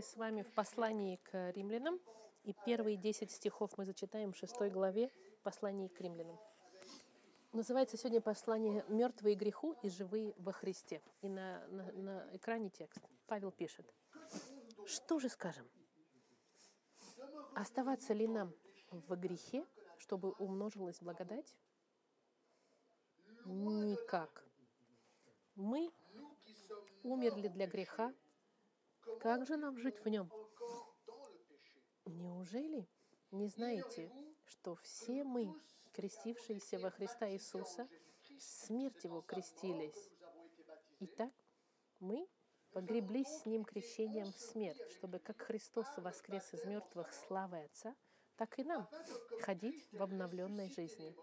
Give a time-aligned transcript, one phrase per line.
[0.00, 2.00] С вами в послании к римлянам,
[2.44, 6.38] и первые 10 стихов мы зачитаем в 6 главе послания к римлянам.
[7.52, 11.02] Называется сегодня послание «Мертвые греху и живые во Христе».
[11.20, 13.00] И на, на, на экране текст.
[13.26, 13.92] Павел пишет.
[14.86, 15.68] Что же скажем?
[17.54, 18.54] Оставаться ли нам
[18.90, 19.66] в грехе,
[19.98, 21.54] чтобы умножилась благодать?
[23.44, 24.46] Никак.
[25.54, 25.92] Мы
[27.02, 28.14] умерли для греха.
[29.20, 30.30] Как же нам жить в нем?
[32.04, 32.88] Неужели
[33.30, 34.10] не знаете,
[34.44, 35.54] что все мы,
[35.92, 37.88] крестившиеся во Христа Иисуса,
[38.38, 40.10] смерть Его крестились?
[41.00, 41.32] Итак,
[42.00, 42.28] мы
[42.72, 47.94] погреблись с Ним крещением в смерть, чтобы как Христос воскрес из мертвых славы Отца,
[48.36, 48.88] так и нам
[49.40, 51.14] ходить в обновленной жизни.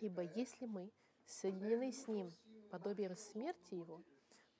[0.00, 0.92] Ибо если мы
[1.26, 2.32] соединены с Ним
[2.70, 4.02] подобием смерти Его,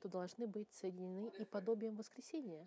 [0.00, 2.66] то должны быть соединены и подобием воскресения,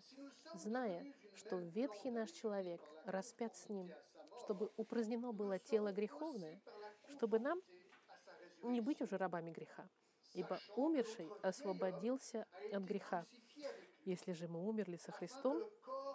[0.54, 3.90] зная, что ветхий наш человек распят с Ним,
[4.44, 6.60] чтобы упразднено было тело греховное,
[7.16, 7.60] чтобы нам
[8.62, 9.88] не быть уже рабами греха,
[10.32, 13.26] ибо умерший освободился от греха.
[14.04, 15.62] Если же мы умерли со Христом,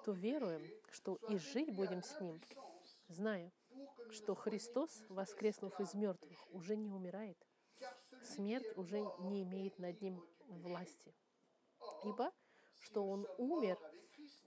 [0.06, 0.62] то веруем,
[0.92, 2.42] что и жить будем с Ним,
[3.08, 3.52] зная,
[4.12, 7.38] что Христос, воскреснув из мертвых, уже не умирает.
[8.24, 11.14] Смерть уже не имеет над ним власти.
[12.04, 12.32] Ибо
[12.82, 13.78] что он умер,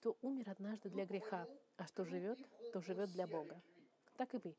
[0.00, 2.38] то умер однажды для греха, а что живет,
[2.72, 3.60] то живет для Бога.
[4.16, 4.56] Так и вы.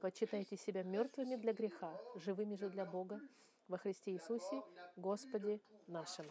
[0.00, 3.20] Почитайте себя мертвыми для греха, живыми же для Бога
[3.68, 4.62] во Христе Иисусе,
[4.96, 6.26] Господе нашим.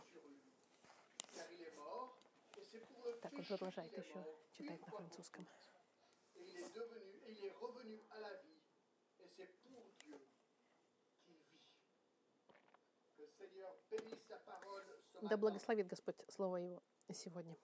[3.22, 5.47] Так, он продолжает еще читать на французском.
[15.22, 17.56] Да благословит Господь Слово Его сегодня.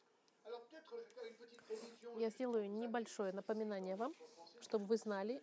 [2.18, 4.14] Я сделаю небольшое напоминание вам,
[4.62, 5.42] чтобы вы знали,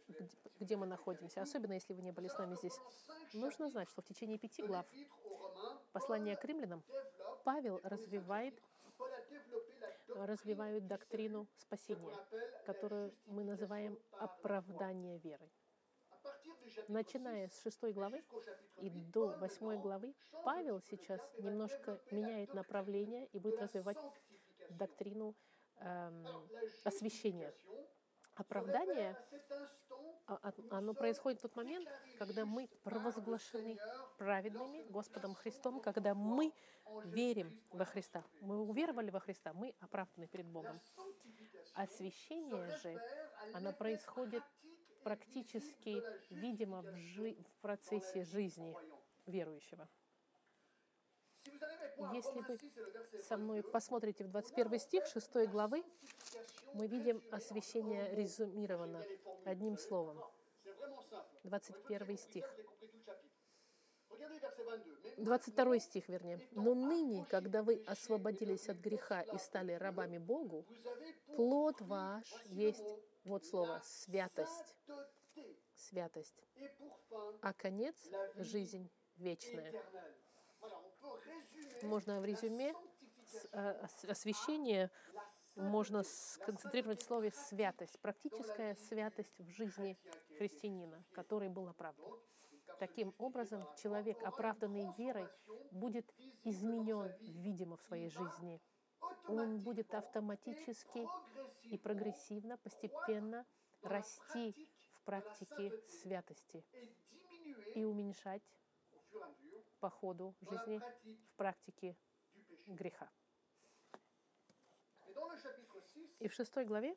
[0.58, 2.78] где мы находимся, особенно если вы не были с нами здесь.
[3.32, 4.86] Нужно знать, что в течение пяти глав
[5.92, 6.82] послания к римлянам
[7.44, 8.60] Павел развивает,
[10.08, 12.14] развивает доктрину спасения,
[12.66, 15.50] которую мы называем оправдание верой.
[16.88, 18.22] Начиная с шестой главы
[18.78, 23.98] и до восьмой главы, Павел сейчас немножко меняет направление и будет развивать
[24.70, 25.34] доктрину
[25.76, 26.26] эм,
[26.84, 27.52] освящения.
[28.34, 29.16] Оправдание,
[30.26, 31.88] а, а, оно происходит в тот момент,
[32.18, 33.76] когда мы провозглашены
[34.16, 36.52] праведными Господом Христом, когда мы
[37.04, 38.24] верим во Христа.
[38.40, 40.80] Мы уверовали во Христа, мы оправданы перед Богом.
[41.74, 43.00] Освящение же,
[43.54, 44.42] оно происходит
[45.02, 48.74] практически видимо в, жи- в процессе жизни
[49.26, 49.88] верующего.
[52.12, 52.58] Если вы
[53.22, 55.84] со мной посмотрите в 21 стих 6 главы,
[56.74, 59.02] мы видим освящение резюмировано
[59.44, 60.18] одним словом.
[61.44, 62.56] 21 стих.
[65.16, 66.40] 22 стих, вернее.
[66.52, 70.66] «Но ныне, когда вы освободились от греха и стали рабами Богу,
[71.36, 72.84] плод ваш есть,
[73.30, 74.76] вот слово, святость,
[75.74, 76.44] святость,
[77.42, 77.96] а конец—
[78.36, 79.72] жизнь вечная».
[81.82, 82.74] Можно в резюме
[83.52, 84.90] э, освящение
[85.56, 89.98] можно сконцентрировать в слове «святость», практическая святость в жизни
[90.38, 92.12] христианина, который был оправдан.
[92.78, 95.28] Таким образом, человек, оправданный верой,
[95.70, 96.10] будет
[96.44, 98.60] изменен, видимо, в своей жизни.
[99.30, 101.06] Он будет автоматически
[101.62, 103.46] и прогрессивно, постепенно
[103.82, 106.64] расти в практике святости
[107.74, 108.42] и уменьшать
[109.78, 111.96] по ходу жизни в практике
[112.66, 113.08] греха.
[116.18, 116.96] И в шестой главе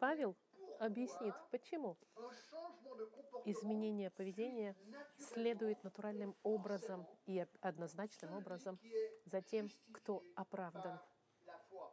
[0.00, 0.36] Павел
[0.84, 1.96] объяснит, почему
[3.44, 4.76] изменение поведения
[5.16, 8.78] следует натуральным образом и однозначным образом
[9.24, 10.98] за тем, кто оправдан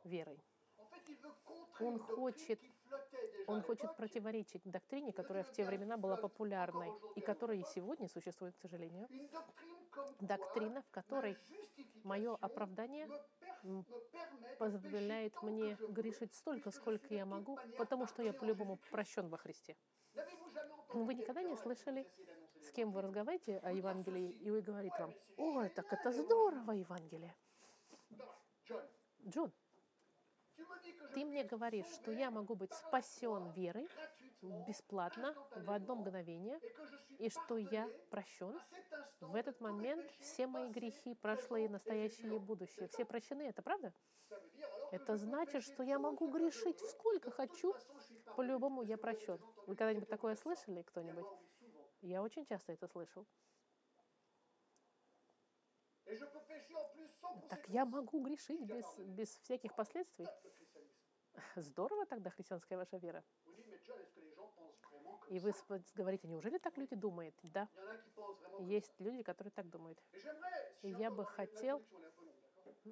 [0.04, 0.42] верой.
[1.80, 2.60] Он хочет,
[3.48, 8.56] он хочет противоречить доктрине, которая в те времена была популярной и которая и сегодня существует,
[8.56, 9.08] к сожалению.
[10.20, 11.38] Доктрина, в которой
[12.04, 13.08] мое оправдание
[14.58, 19.76] позволяет мне грешить столько, сколько я могу, потому что я по-любому прощен во Христе.
[20.94, 22.08] Вы никогда не слышали,
[22.62, 27.36] с кем вы разговариваете о Евангелии, и вы говорит вам, ой, так это здорово, Евангелие.
[29.28, 29.52] Джон,
[31.14, 33.90] Ты мне говоришь, что я могу быть спасен верой
[34.42, 36.60] бесплатно в одно мгновение,
[37.18, 38.58] и что я прощен.
[39.20, 43.44] В этот момент все мои грехи, прошлые, настоящие и будущие, все прощены.
[43.44, 43.94] Это правда?
[44.92, 47.76] Это значит, что я могу грешить сколько хочу,
[48.36, 49.40] по-любому я прощен.
[49.68, 51.26] Вы когда-нибудь такое слышали кто-нибудь?
[52.02, 53.26] Я очень часто это слышал.
[57.50, 60.28] Так я могу грешить без, без всяких последствий.
[61.56, 63.24] Здорово тогда христианская ваша вера.
[65.30, 65.54] И вы
[65.96, 67.36] говорите, неужели так люди думают?
[67.44, 67.70] Да.
[68.60, 70.02] Есть люди, которые так думают.
[70.82, 71.84] И я бы хотел,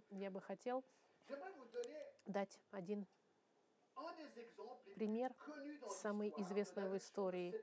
[0.10, 0.84] я бы хотел
[2.26, 3.08] дать один
[4.96, 5.34] пример
[5.90, 7.56] самый известный в истории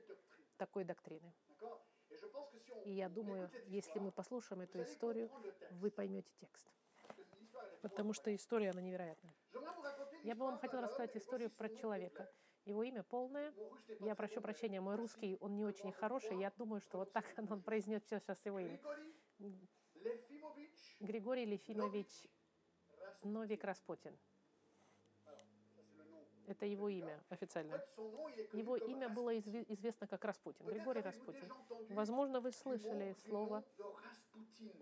[0.57, 1.33] такой доктрины.
[2.85, 5.29] И я думаю, если мы послушаем эту историю,
[5.71, 6.67] вы поймете текст.
[7.81, 9.33] Потому что история, она невероятная.
[10.23, 12.29] Я бы вам хотела рассказать историю про человека.
[12.65, 13.53] Его имя полное.
[13.99, 16.39] Я прошу прощения, мой русский, он не очень хороший.
[16.39, 18.79] Я думаю, что вот так он произнес сейчас его имя.
[20.99, 22.27] Григорий Лефимович
[23.23, 24.17] Новик Распутин.
[26.47, 27.81] Это его имя официально.
[28.53, 31.51] Его имя было известно как Распутин, Григорий Распутин.
[31.89, 33.63] Возможно, вы слышали слово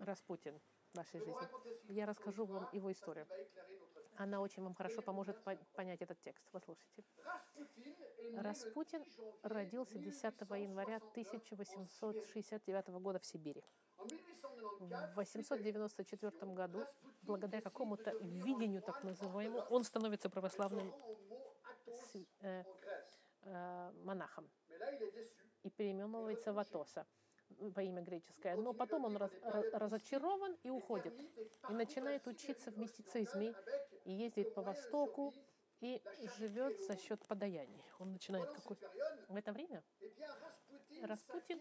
[0.00, 0.60] Распутин
[0.92, 1.48] в вашей жизни.
[1.88, 3.26] Я расскажу вам его историю.
[4.16, 5.42] Она очень вам хорошо поможет
[5.74, 6.44] понять этот текст.
[6.52, 7.02] Послушайте.
[8.36, 9.04] Распутин
[9.42, 13.64] родился 10 января 1869 года в Сибири.
[14.78, 16.84] В 894 году,
[17.22, 20.92] благодаря какому-то видению так называемому, он становится православным
[22.40, 22.64] э,
[23.42, 24.50] э, монахом
[25.62, 27.06] и переименовывается в Атоса
[27.74, 28.56] по имя греческое.
[28.56, 29.32] Но потом он раз,
[29.72, 31.14] разочарован и уходит.
[31.68, 33.54] И начинает учиться в мистицизме,
[34.04, 35.34] и ездит по Востоку,
[35.80, 36.02] и
[36.38, 37.84] живет за счет подаяний.
[37.98, 38.76] Он начинает какой...
[39.28, 39.82] В это время
[41.02, 41.60] Распутин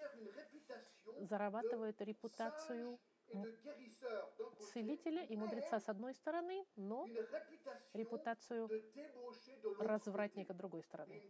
[1.19, 2.99] зарабатывает репутацию
[4.73, 7.05] целителя и мудреца с одной стороны, но
[7.93, 8.69] репутацию
[9.79, 11.21] развратника с другой стороны.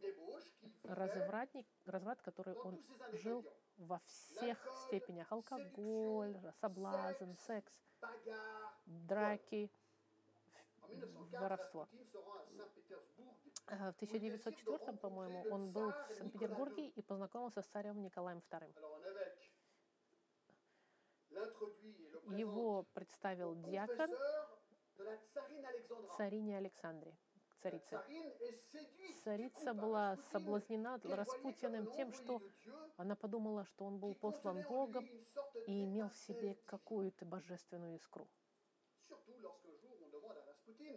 [0.84, 2.84] Развратник, разврат, который он
[3.14, 3.46] жил
[3.78, 5.32] во всех степенях.
[5.32, 7.74] Алкоголь, соблазн, секс,
[8.86, 9.72] драки,
[11.32, 11.88] воровство.
[13.66, 18.74] В 1904, по-моему, он был в Санкт-Петербурге и познакомился с царем Николаем II.
[22.38, 24.10] Его представил диакон.
[26.18, 27.16] царине Александре,
[27.62, 28.00] царице.
[29.24, 32.42] Царица была соблазнена Распутиным тем, что
[32.98, 35.08] она подумала, что он был послан Богом
[35.68, 38.28] и имел в себе какую-то божественную искру.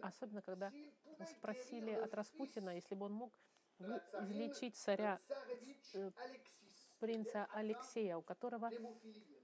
[0.01, 0.71] Особенно, когда
[1.25, 3.33] спросили от Распутина, если бы он мог
[3.79, 5.19] излечить царя
[6.99, 8.69] принца Алексея, у которого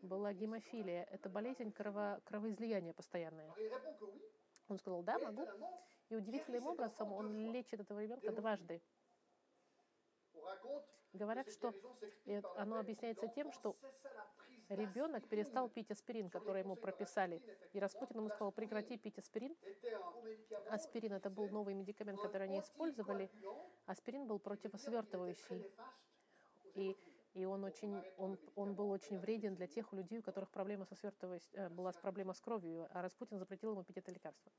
[0.02, 1.04] была гемофилия.
[1.12, 3.54] Это болезнь крово, кровоизлияния постоянное.
[4.68, 5.48] Он сказал, да, могу.
[6.10, 8.82] И удивительным образом он лечит этого ребенка дважды.
[11.14, 11.74] Говорят, что
[12.58, 13.76] оно объясняется тем, что
[14.70, 17.42] ребенок перестал пить аспирин, который ему прописали.
[17.74, 19.56] И Распутин ему сказал, прекрати пить аспирин.
[20.70, 23.30] Аспирин— это был новый медикамент, который они использовали.
[23.86, 25.72] Аспирин был противосвертывающий.
[26.74, 26.98] И
[27.34, 30.96] и он, очень, он, он был очень вреден для тех людей, у которых проблема со
[30.96, 34.52] свертываемостью, э, была проблема с кровью, а Распутин запретил ему пить это лекарство.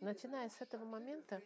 [0.00, 1.42] Начиная с этого момента,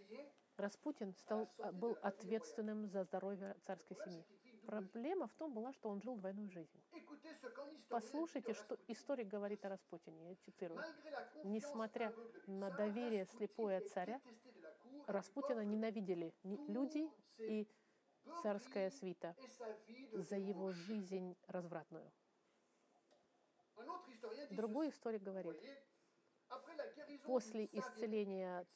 [0.57, 4.25] Распутин стал, э, был ответственным за здоровье царской семьи.
[4.67, 6.81] Проблема в том была, что он жил двойную жизнь.
[7.89, 10.81] Послушайте, что историк говорит о Распутине, я цитирую.
[11.45, 12.15] Несмотря
[12.47, 14.21] на доверие слепое царя,
[15.07, 17.67] Распутина ненавидели люди и
[18.43, 19.35] царская свита
[20.13, 22.11] за его жизнь развратную.
[24.51, 25.57] Другой историк говорит,
[27.25, 28.67] после исцеления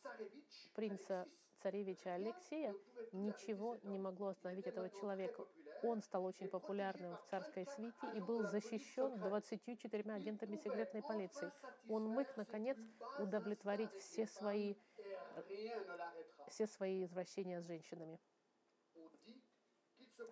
[0.75, 1.27] принца
[1.65, 2.75] царевича Алексея
[3.13, 5.47] ничего не могло остановить этого человека.
[5.83, 11.51] Он стал очень популярным в царской свите и был защищен 24 агентами секретной полиции.
[11.89, 12.79] Он мог, наконец,
[13.19, 14.75] удовлетворить все свои,
[16.49, 18.21] все свои извращения с женщинами.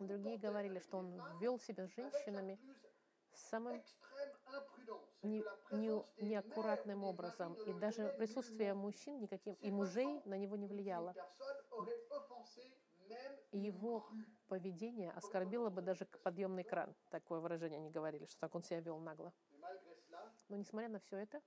[0.01, 2.59] Другие говорили, что он вел себя с женщинами
[3.35, 3.83] самым
[5.23, 7.55] не, не, неаккуратным образом.
[7.55, 11.15] И даже присутствие мужчин никаким, и мужей на него не влияло.
[13.53, 14.09] Его
[14.49, 16.95] поведение оскорбило бы даже подъемный кран.
[17.11, 19.33] Такое выражение они говорили, что так он себя вел нагло.
[20.49, 21.41] Но несмотря на все это,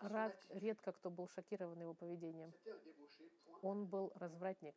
[0.00, 2.52] Рад- редко кто был шокирован его поведением.
[3.62, 4.74] Он был развратник.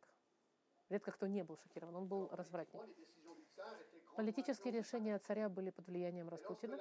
[0.90, 2.82] Редко кто не был шокирован, он был развратник.
[4.16, 6.78] Политические решения царя были под влиянием Распутина.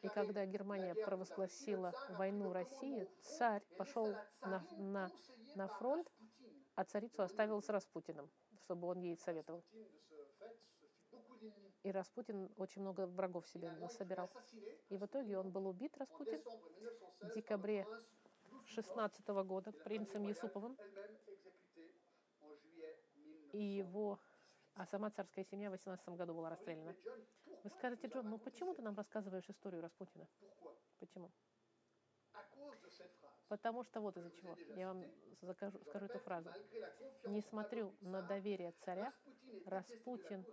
[0.00, 5.10] И когда Германия провозгласила войну России, царь пошел на, на,
[5.56, 6.10] на фронт,
[6.74, 8.30] а царицу оставил с Распутиным,
[8.64, 9.64] чтобы он ей советовал.
[11.82, 14.28] И Распутин очень много врагов себе assassiné
[14.88, 16.68] И в итоге он был убит, Распутин, décembre
[17.20, 18.22] 1916 в декабре par le prince Yusupov
[18.66, 20.72] 16 года принцем Юсуповым,
[23.52, 23.88] и 1918.
[23.88, 24.18] его,
[24.74, 26.94] а сама царская семья в 18 году была расстреляна.
[27.64, 30.26] Вы скажете, Джон, ну почему ты нам рассказываешь историю Распутина?
[31.00, 31.30] Почему?
[33.48, 34.56] Потому что вот из-за чего.
[34.76, 35.04] Я вам
[35.42, 36.50] закажу, скажу эту фразу.
[37.26, 39.12] Не смотрю на доверие царя,
[39.66, 40.44] Распутин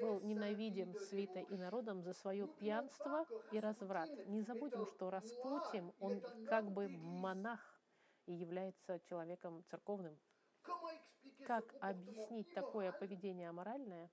[0.00, 4.10] был ненавидим свитой и народом за свое пьянство и разврат.
[4.26, 7.60] Не забудем, что Распутин, он как бы монах
[8.26, 10.18] и является человеком церковным.
[11.46, 14.10] Как объяснить такое поведение аморальное,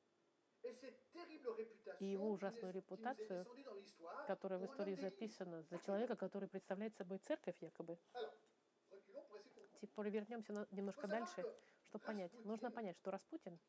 [1.99, 3.45] и его ужасную репутацию,
[4.27, 7.97] которое в истории записано за человека, который представляет собой церковь якобы?
[9.81, 11.45] Теперь вернемся немножко дальше,
[11.95, 12.33] чтобы понять.
[12.45, 13.59] Нужно понять, что Распутин,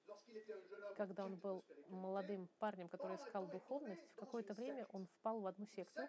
[0.97, 5.66] когда он был молодым парнем, который искал духовность, в какое-то время он впал в одну
[5.66, 6.02] секту,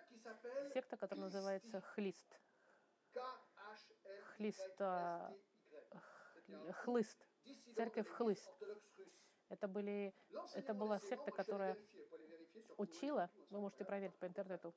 [0.74, 2.28] секта, которая называется Хлист.
[4.36, 5.34] Хлиста-
[6.84, 7.28] Хлыст.
[7.76, 8.52] Церковь Хлыст.
[9.50, 10.14] Это, были,
[10.56, 11.78] это была секта, которая
[12.78, 14.74] учила, вы можете проверить по интернету,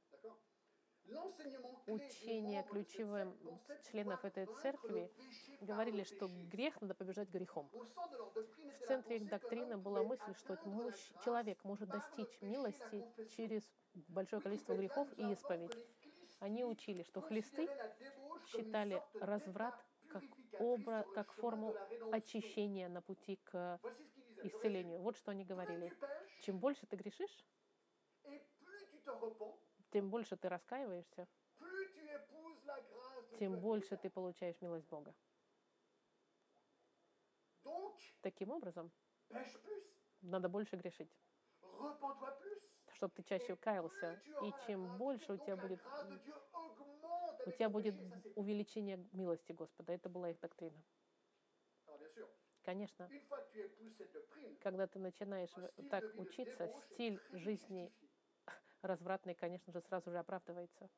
[1.86, 3.36] учение ключевым
[3.90, 5.10] членов этой церкви
[5.60, 7.70] говорили, что грех надо побежать грехом.
[7.72, 10.56] В центре их доктрины была мысль, что
[11.24, 13.04] человек может достичь милости
[13.36, 13.62] через
[14.08, 15.76] большое количество грехов и исповедь.
[16.40, 17.68] Они учили, что хлисты
[18.46, 19.74] считали разврат
[20.08, 20.22] как,
[20.58, 21.74] образ, как форму
[22.12, 23.80] очищения на пути к
[24.42, 25.00] исцелению.
[25.00, 25.92] Вот что они говорили.
[26.42, 27.44] Чем больше ты грешишь,
[29.90, 31.26] тем больше ты раскаиваешься,
[33.38, 35.14] тем больше ты получаешь милость Бога.
[38.20, 38.90] Таким образом,
[40.20, 41.10] надо больше грешить,
[42.92, 44.20] чтобы ты чаще каялся.
[44.42, 45.80] И чем больше у тебя будет,
[47.46, 47.94] у тебя будет
[48.34, 49.92] увеличение милости Господа.
[49.92, 50.82] Это была их доктрина.
[52.62, 53.08] Конечно,
[54.60, 55.54] когда ты начинаешь
[55.88, 57.90] так учиться, стиль жизни
[58.82, 60.88] развратный, конечно же, сразу же оправдывается.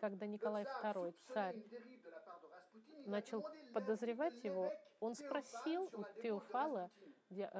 [0.00, 1.56] Когда Николай II, царь,
[3.06, 6.90] начал подозревать его, он спросил у Теофала,
[7.30, 7.50] Ев-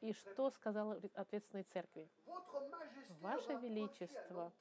[0.00, 2.08] и что сказал ре- ответственной церкви.
[3.20, 4.52] Ваше Величество,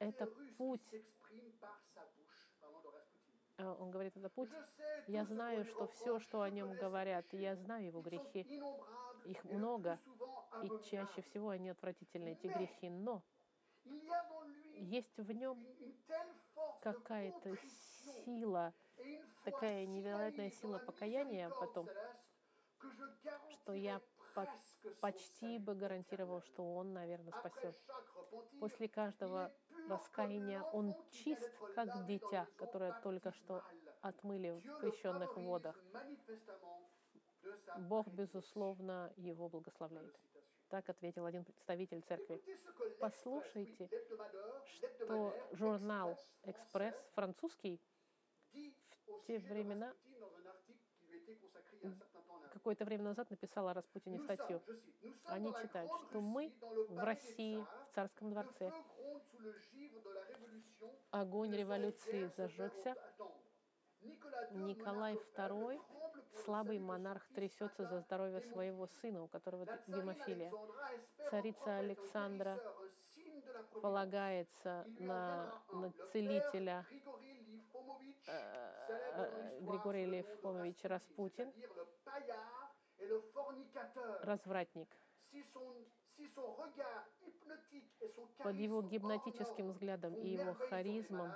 [0.00, 0.26] Это
[0.56, 0.90] путь.
[3.58, 4.50] А, Он говорит, это путь.
[5.08, 8.44] Я знаю, что все, что о нем говорят, я знаю его грехи.
[9.28, 9.98] Их много,
[10.62, 12.88] и чаще всего они отвратительны, эти грехи.
[12.88, 13.22] Но
[14.74, 15.58] есть в нем
[16.80, 17.54] какая-то
[18.24, 18.72] сила,
[19.44, 21.86] такая невероятная сила покаяния потом,
[23.50, 24.00] что я
[24.34, 24.48] по-
[25.00, 27.76] почти бы гарантировал, что он, наверное, спасет.
[28.60, 29.52] После каждого
[29.88, 33.62] раскаяния он чист, как дитя, которое только что
[34.00, 35.76] отмыли в крещенных водах.
[37.78, 40.14] Бог, безусловно, его благословляет.
[40.68, 42.42] Так ответил один представитель церкви.
[43.00, 43.88] Послушайте,
[44.66, 47.80] Что журнал «Экспресс» французский
[48.52, 49.94] в те времена
[52.52, 54.60] какое-то время назад написал о Распутине статью.
[55.24, 56.52] Они читают, что мы
[56.88, 58.72] в России, в царском дворце,
[61.10, 62.94] огонь революции зажегся,
[64.52, 65.80] Николай II,
[66.44, 70.52] слабый монарх, трясется за здоровье своего сына, у которого гемофилия.
[71.30, 72.58] Царица Александра
[73.82, 76.86] полагается на, на целителя
[78.26, 78.32] э,
[79.14, 81.52] э, Григорий Левфомович Распутин,
[84.22, 84.88] развратник.
[88.38, 91.32] Под его гипнотическим взглядом и его харизмом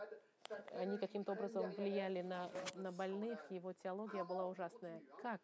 [0.73, 5.03] они каким-то образом влияли на, на больных, его теология была ужасная.
[5.23, 5.41] Как?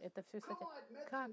[0.00, 0.64] Это все, кстати,
[1.10, 1.30] как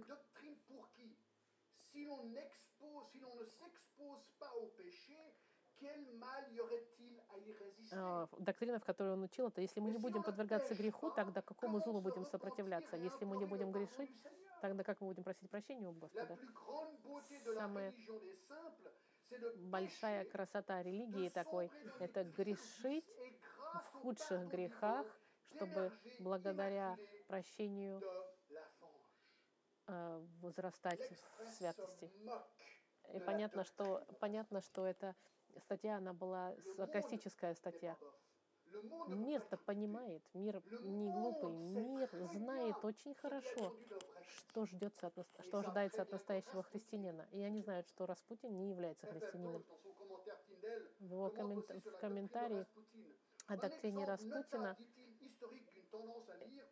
[7.91, 11.79] а, доктрина, в которой он учил, это если мы не будем подвергаться греху, тогда какому
[11.79, 12.95] злу мы будем сопротивляться?
[12.97, 14.23] Если мы не будем грешить,
[14.61, 16.37] тогда как мы будем просить прощения у Господа?
[17.53, 17.93] Самая
[19.55, 23.05] большая красота религии такой– это грешить
[23.73, 25.05] в худших грехах,
[25.55, 28.01] чтобы благодаря прощению
[29.87, 32.11] э, возрастать в святости.
[33.13, 35.15] И понятно, что, понятно, что эта
[35.57, 37.97] статья, она была саркастическая статья.
[39.07, 43.75] Мир-то понимает, мир не глупый, мир знает очень хорошо,
[44.21, 47.27] что, ждется от, что ожидается от настоящего христианина.
[47.31, 49.63] И они знают, что Распутин не является христианином.
[50.99, 51.69] В его коммент...
[51.69, 52.65] в комментарии
[53.47, 54.77] о доктрине Распутина.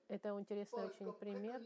[0.08, 1.62] это интересный очень пример.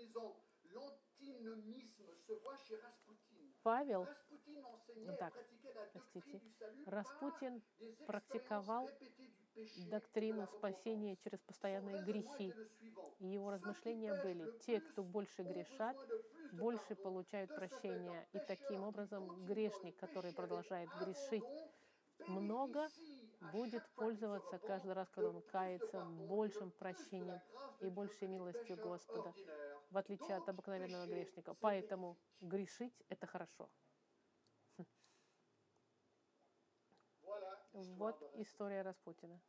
[3.63, 4.07] Павел,
[4.95, 5.33] ну так,
[5.93, 6.41] простите,
[6.85, 7.61] Распутин
[8.05, 8.89] практиковал
[9.89, 12.53] доктрину спасения через постоянные грехи.
[13.19, 15.97] И его размышления были, те, кто больше грешат,
[16.53, 18.27] больше получают прощения.
[18.33, 21.43] И таким образом грешник, который продолжает грешить
[22.27, 22.87] много,
[23.51, 27.41] будет пользоваться каждый раз, когда он кается, большим прощением
[27.81, 29.33] и большей милостью Господа,
[29.89, 31.53] в отличие от обыкновенного грешника.
[31.59, 33.69] Поэтому грешить— это хорошо.
[37.73, 39.39] Вот история Распутина.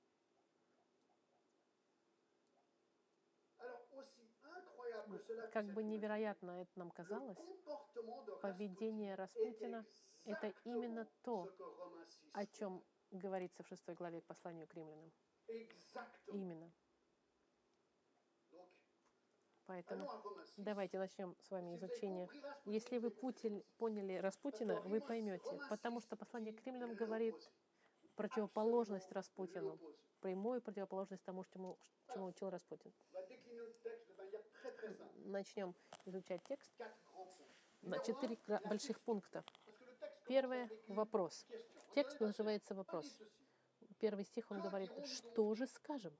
[5.52, 7.38] Как бы невероятно это нам казалось,
[8.40, 9.84] поведение Распутина—
[10.24, 11.52] это именно то,
[12.32, 15.12] о чем говорится в шестой главе к посланию к римлянам.
[16.28, 16.72] Именно.
[19.66, 20.08] Поэтому
[20.56, 22.28] давайте начнем с вами изучение.
[22.64, 27.36] Если вы путель, поняли Распутина, вы поймете, потому что послание к римлянам говорит
[28.14, 29.78] противоположность Распутину,
[30.20, 31.78] прямую противоположность тому, чему,
[32.12, 32.92] чему учил Распутин.
[35.24, 36.70] Начнем изучать текст
[37.82, 39.44] на четыре больших пункта.
[40.26, 41.46] Первый вопрос.
[41.94, 43.18] Текст называется вопрос.
[43.98, 46.16] Первый стих он говорит, что же скажем?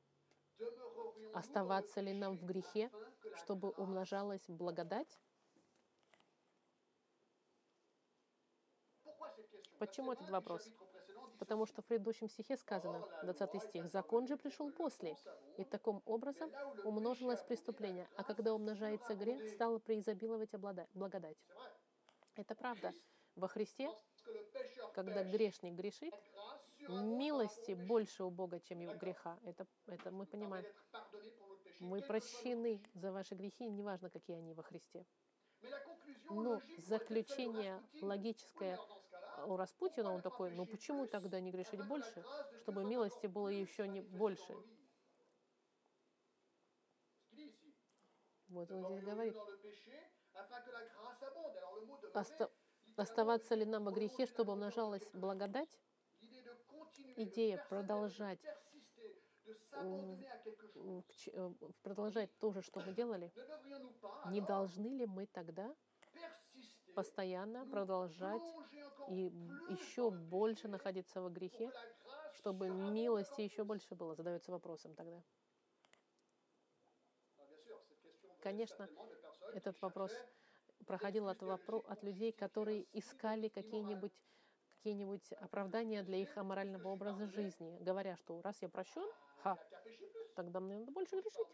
[1.34, 2.90] Оставаться ли нам в грехе,
[3.37, 5.18] чтобы умножалась благодать?
[9.78, 10.70] Почему этот вопрос?
[11.42, 15.16] Потому что в предыдущем стихе сказано, 20 стих, «Закон же пришел после,
[15.57, 16.52] и таким образом
[16.85, 20.50] умножилось преступление, а когда умножается грех, стало преизобиловать
[20.94, 21.37] благодать».
[22.37, 22.92] Это правда.
[23.35, 23.90] Во Христе,
[24.94, 26.14] когда грешник грешит,
[26.88, 29.37] милости больше у Бога, чем его греха.
[29.44, 30.64] Это, это мы понимаем.
[31.81, 35.05] Мы прощены за ваши грехи, неважно, какие они во Христе.
[36.31, 38.78] Но заключение логическое
[39.47, 42.25] у Распутина, он такой, ну почему тогда не грешить больше,
[42.62, 44.55] чтобы милости было еще не больше?
[48.49, 49.35] Вот он здесь говорит.
[52.14, 52.51] Оста
[52.97, 55.79] оставаться ли нам во грехе, чтобы умножалась благодать?
[57.16, 58.40] Идея продолжать
[61.83, 63.33] продолжать то же, что мы делали,
[64.27, 65.75] не должны ли мы тогда
[66.94, 68.55] постоянно продолжать
[69.07, 69.33] и
[69.66, 71.72] еще больше находиться во грехе,
[72.31, 75.22] чтобы милости еще больше было, задается вопросом тогда.
[78.40, 78.90] Конечно,
[79.52, 80.22] этот вопрос
[80.87, 84.12] проходил от, вопро- от людей, которые искали какие-нибудь
[84.78, 89.59] какие-нибудь оправдания для их аморального образа жизни, говоря, что раз я прощен, ха,
[90.35, 91.48] тогда мне надо больше грешить,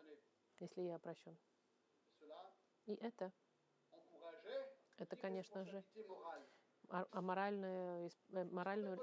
[0.60, 1.38] если я прощен.
[2.86, 3.32] И это
[4.98, 5.84] это, конечно же,
[6.88, 8.98] аморальное, э, моральную,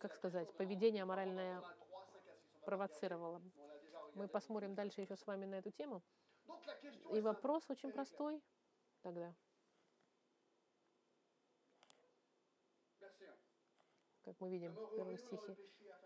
[0.00, 1.62] как сказать, поведение аморальное
[2.64, 3.42] провоцировало.
[4.14, 6.02] Мы посмотрим дальше еще с вами на эту тему.
[7.12, 8.42] И вопрос очень простой
[9.02, 9.34] тогда.
[14.22, 15.56] Как мы видим в первом стихе.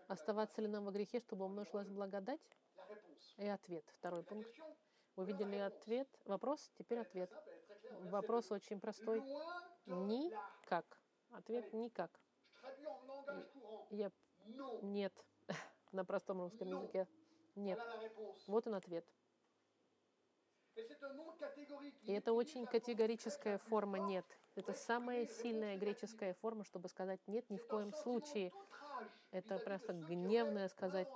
[0.07, 2.41] Оставаться ли нам во грехе, чтобы умножилась благодать?
[3.37, 3.85] И ответ.
[3.97, 4.49] Второй пункт.
[5.15, 6.07] Вы видели ответ?
[6.25, 7.31] Вопрос, теперь ответ.
[8.09, 9.23] Вопрос очень простой.
[9.85, 10.85] Никак.
[11.31, 12.11] Ответ никак.
[13.89, 14.11] Я...
[14.81, 15.13] Нет.
[15.91, 17.07] На простом русском языке.
[17.55, 17.79] Нет.
[18.47, 19.05] Вот он ответ.
[22.03, 24.25] И это очень категорическая форма «нет».
[24.55, 28.51] Это самая сильная греческая форма, чтобы сказать «нет» ни в коем случае.
[29.31, 31.07] Это просто гневное сказать.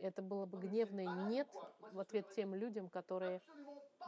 [0.00, 1.48] Это было бы гневное «нет»
[1.92, 3.40] в ответ тем людям, которые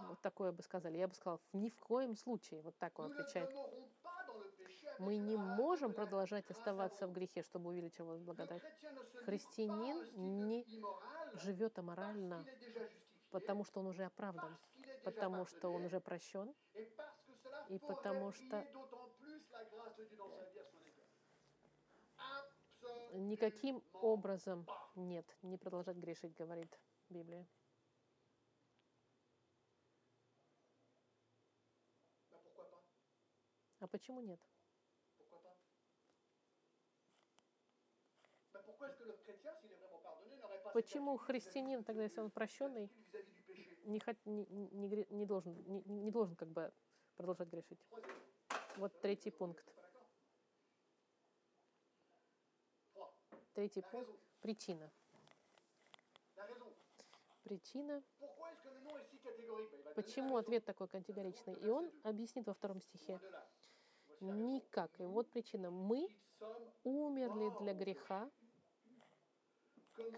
[0.00, 0.98] вот такое бы сказали.
[0.98, 2.60] Я бы сказала, ни в коем случае.
[2.62, 3.50] Вот так он отвечает.
[4.98, 8.62] Мы не можем продолжать оставаться в грехе, чтобы увеличивалась благодать.
[9.24, 10.66] Христианин не
[11.34, 12.44] живет аморально,
[13.30, 14.56] потому что он уже оправдан,
[15.02, 16.54] потому что он уже прощен,
[17.68, 18.64] и потому что
[23.12, 26.78] никаким образом нет, не продолжать грешить, говорит
[27.08, 27.46] Библия.
[33.84, 34.40] А почему нет?
[40.72, 42.90] Почему христианин тогда, если он прощенный,
[43.84, 46.72] не, не, не должен, не, не должен как бы
[47.16, 47.78] продолжать грешить?
[48.78, 49.62] Вот третий пункт.
[53.52, 54.18] Третий пункт.
[54.40, 54.90] Причина.
[57.42, 58.02] Причина.
[59.94, 61.54] Почему ответ такой категоричный?
[61.60, 63.20] И он объяснит во втором стихе.
[64.32, 64.98] Никак.
[65.00, 65.70] И вот причина.
[65.70, 66.08] Мы
[66.82, 68.30] умерли для греха.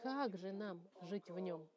[0.03, 1.69] Как же нам жить в нем?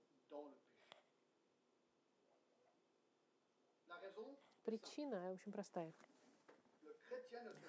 [4.63, 5.93] Причина очень простая.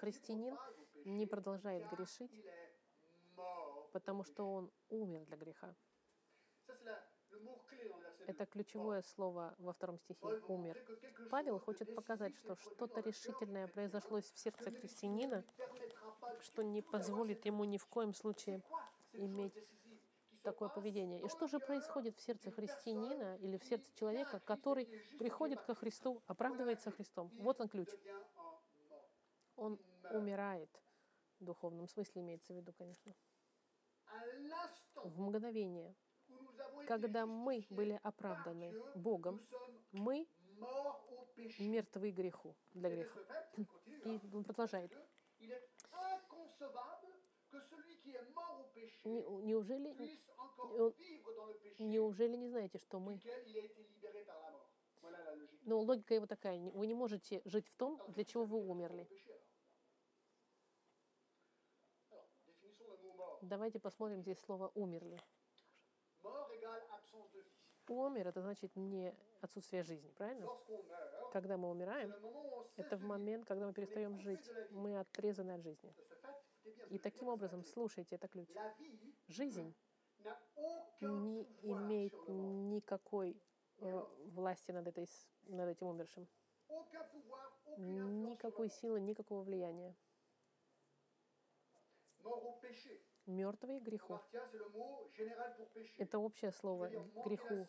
[0.00, 0.56] Христианин
[1.04, 2.30] не продолжает грешить,
[3.92, 5.74] потому что он умер для греха.
[8.26, 10.76] Это ключевое слово во втором стихе «умер».
[11.30, 15.44] Павел хочет показать, что что-то решительное произошло в сердце христианина,
[16.40, 18.62] что не позволит ему ни в коем случае
[19.12, 19.54] иметь
[20.42, 21.22] такое поведение.
[21.22, 24.86] И что же происходит в сердце христианина или в сердце человека, который
[25.18, 27.30] приходит ко Христу, оправдывается Христом?
[27.34, 27.88] Вот он ключ.
[29.56, 29.78] Он
[30.12, 30.70] умирает
[31.40, 33.14] в духовном смысле, имеется в виду, конечно.
[34.94, 35.94] В мгновение,
[36.86, 39.40] когда мы были оправданы Богом,
[39.92, 40.26] мы
[41.58, 43.20] мертвы греху, для греха.
[44.04, 44.92] И он продолжает.
[49.04, 49.94] Не- Неужели,
[51.78, 53.18] неужели не знаете, что мы...
[55.62, 56.58] Но логика его такая.
[56.70, 59.08] Вы не можете жить в том, для чего вы умерли.
[63.42, 65.18] Давайте посмотрим здесь слово «умерли».
[67.88, 70.46] Умер— это значит не отсутствие жизни, правильно?
[71.32, 72.14] Когда мы умираем,
[72.76, 74.48] это в момент, когда мы перестаем жить.
[74.70, 75.92] Мы отрезаны от жизни.
[76.88, 78.48] И таким образом, слушайте, это ключ.
[79.28, 79.74] Жизнь
[81.00, 83.40] не имеет никакой
[83.78, 85.08] э, власти над, этой,
[85.46, 86.28] над этим умершим.
[87.76, 89.96] Никакой силы, никакого влияния.
[93.26, 94.20] Мертвые греху.
[95.98, 96.88] Это общее слово
[97.24, 97.68] греху.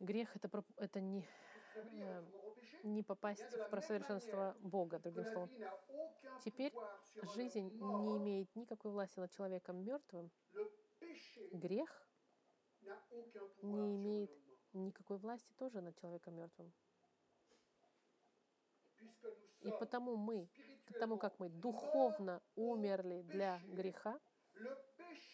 [0.00, 1.28] Грех это, это не,
[1.74, 2.24] э,
[2.84, 5.50] не попасть в просовершенство Бога, другим словом.
[6.44, 6.72] Теперь
[7.34, 10.30] жизнь не имеет никакой власти над человеком мертвым.
[11.52, 12.08] Грех
[13.62, 14.30] не имеет
[14.72, 16.72] никакой власти тоже над человеком мертвым.
[19.62, 20.48] И потому мы,
[20.88, 24.18] потому как мы духовно умерли для греха,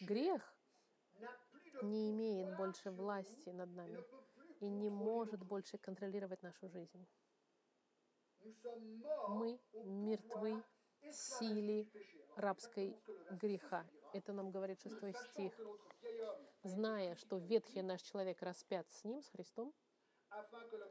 [0.00, 0.54] грех
[1.82, 4.04] не имеет больше власти над нами
[4.60, 7.06] и не может больше контролировать нашу жизнь.
[9.28, 10.62] Мы мертвы
[11.10, 11.86] силе
[12.36, 12.96] рабской
[13.30, 13.86] греха.
[14.12, 15.52] Это нам говорит шестой стих.
[16.62, 19.74] Зная, что ветхий наш человек распят с ним, с Христом,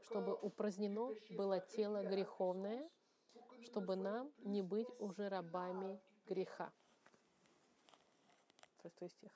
[0.01, 2.89] чтобы упразднено было тело греховное,
[3.63, 6.71] чтобы нам не быть уже рабами греха.
[8.81, 9.31] Шестой стих.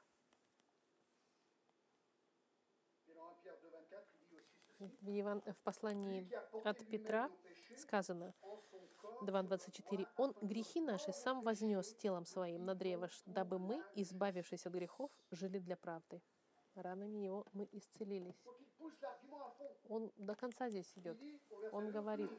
[4.79, 6.29] В, послании
[6.63, 7.31] от Петра
[7.77, 8.33] сказано
[9.23, 10.07] 2.24.
[10.17, 15.59] «Он грехи наши сам вознес телом своим на древо, дабы мы, избавившись от грехов, жили
[15.59, 16.21] для правды.
[16.75, 18.43] Ранами его мы исцелились».
[19.89, 21.17] Он до конца здесь идет.
[21.71, 22.31] Он говорит,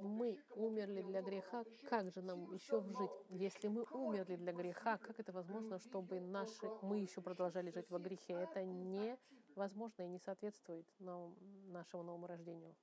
[0.00, 3.10] мы умерли для греха, как же нам еще жить?
[3.30, 7.98] Если мы умерли для греха, как это возможно, чтобы наши, мы еще продолжали жить во
[7.98, 8.34] грехе?
[8.34, 12.74] Это невозможно и не соответствует нашему новому рождению.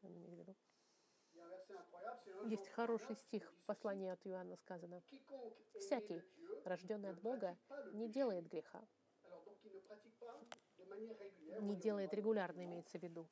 [2.45, 5.01] Есть хороший стих в послании от Иоанна сказано.
[5.79, 6.21] Всякий,
[6.65, 7.57] Рожденный от Бога
[7.93, 8.81] не делает греха,
[11.59, 13.27] не делает регулярно, имеется в виду,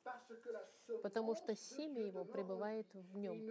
[1.02, 3.48] потому что семя его пребывает в нем,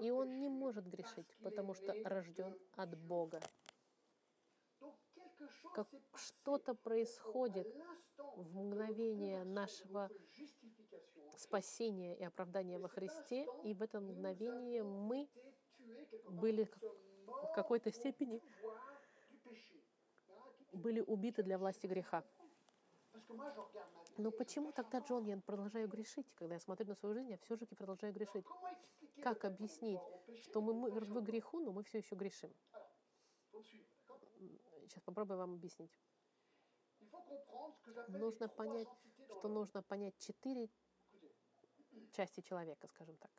[0.00, 3.40] и он не может грешить, потому что рожден от Бога.
[5.74, 7.68] Как что-то происходит
[8.16, 10.10] в мгновение нашего
[11.36, 15.28] спасения и оправдания во Христе, и в это мгновение мы
[16.28, 16.68] были
[17.26, 18.40] в какой-то степени
[20.72, 22.24] были убиты для власти греха.
[24.18, 26.26] Но je почему тогда, Джон, я продолжаю грешить?
[26.34, 28.44] Когда я смотрю на свою жизнь, я все же продолжаю грешить.
[28.44, 30.00] Expliquer Как объяснить,
[30.42, 32.52] что мы мертвы греху, но мы все еще грешим?
[33.52, 33.62] d'accord
[34.82, 35.98] Сейчас попробую вам объяснить.
[38.08, 38.88] Нужно понять,
[39.28, 40.68] Что нужно понять четыре
[42.12, 43.30] части человека, скажем так.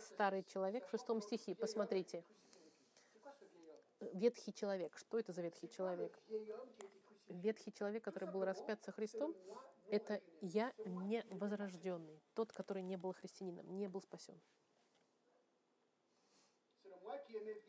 [0.00, 0.52] Старый 6.
[0.52, 2.24] человек в шестом стихе, посмотрите.
[4.00, 4.96] Ветхий человек.
[4.96, 6.18] Что это за ветхий человек?
[7.28, 9.34] Ветхий человек, который был распят со Христом,
[9.90, 14.40] это я не возрожденный, тот, который не был христианином, не был спасен.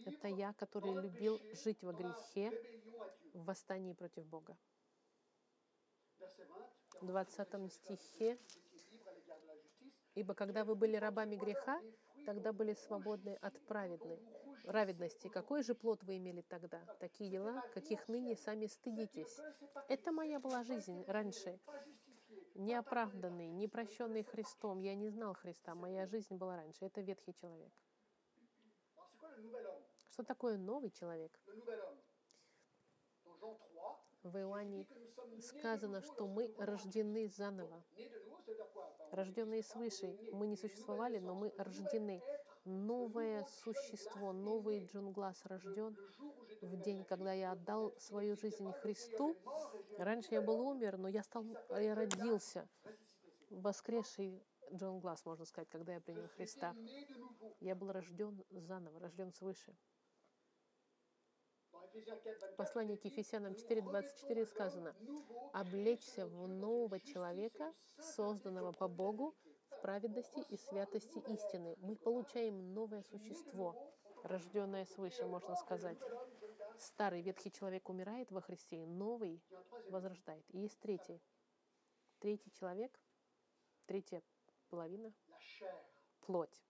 [0.06, 2.52] Это я, который любил жить во грехе,
[3.34, 4.58] в восстании против Бога.
[6.20, 8.38] Verset 20, В 20 стихе.
[10.16, 11.82] «Ибо когда вы были рабами греха,
[12.26, 14.20] тогда были свободны от праведной
[14.64, 15.28] праведности.
[15.28, 16.80] Какой же плод вы имели тогда?
[17.00, 19.40] Такие дела, каких ныне сами стыдитесь.
[19.88, 21.60] Это моя была жизнь раньше,
[22.56, 24.80] неоправданный, непрощенный Христом.
[24.80, 26.86] Я не знал Христа, моя жизнь была раньше.
[26.86, 27.72] Это ветхий человек.
[30.12, 31.32] Что такое новый человек?
[31.48, 31.98] Le nouvel homme.
[33.24, 33.70] Dans Jean 3,
[34.24, 34.86] В Иоанне
[35.42, 37.84] сказано, что мы рождены заново.
[39.12, 40.18] Рожденные свыше.
[40.34, 42.22] Мы не существовали, но мы рождены.
[42.66, 45.98] Новое существо, новый Джон Глаз рожден
[46.62, 49.36] в день, когда я отдал свою жизнь Христу.
[49.98, 52.68] Раньше я был умер, но я стал, я родился,
[53.50, 54.44] воскресший
[54.74, 56.76] Джон Глаз, можно сказать, когда я принял Христа.
[57.60, 59.76] Я был рожден заново, рожден свыше.
[61.72, 64.96] Dans Éphésiens 4, 24, В послании к Ефесянам nous 4.24 revêtons сказано,
[65.54, 69.49] «Облечься в нового человека, созданного по Богу vérité».
[69.49, 69.49] в
[69.82, 71.76] праведности и святости истины».
[71.82, 73.76] Мы получаем новое существо,
[74.24, 75.98] рожденное свыше, можно сказать.
[76.78, 79.42] Старый ветхий человек умирает во Христе, новый
[79.90, 80.46] возрождает.
[80.50, 81.22] И есть третий.
[82.20, 83.00] Третий человек,
[83.86, 84.22] третья
[84.70, 85.14] половина,
[86.22, 86.64] плоть.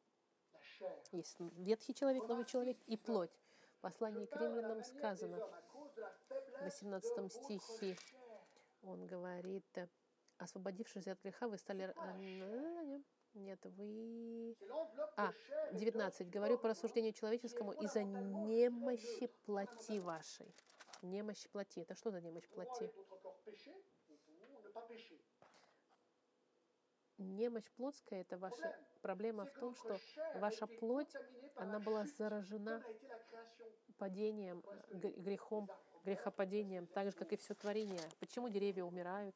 [1.12, 3.32] Есть ветхий человек, новый человек и плоть.
[3.78, 7.98] В послании к римлянам сказано, в 18 стихе,
[8.82, 9.66] он говорит,
[10.40, 11.94] освободившись от греха, вы стали...
[11.96, 13.00] э,
[13.34, 14.56] Нет, вы...
[15.18, 15.32] А,
[15.74, 16.30] 19.
[16.30, 20.54] Говорю по рассуждению человеческому из-за немощи плоти вашей.
[21.02, 21.80] Немощь плоти.
[21.82, 22.92] Это что за немощь плоти?
[27.18, 30.00] Немощь плотская– это ваша проблема в том, что
[30.36, 31.14] ваша плоть,
[31.56, 32.82] она была заражена
[33.98, 35.70] падением, э, гр- грехом,
[36.06, 38.00] грехопадением, так же, как и все творение.
[38.20, 39.36] Почему деревья умирают?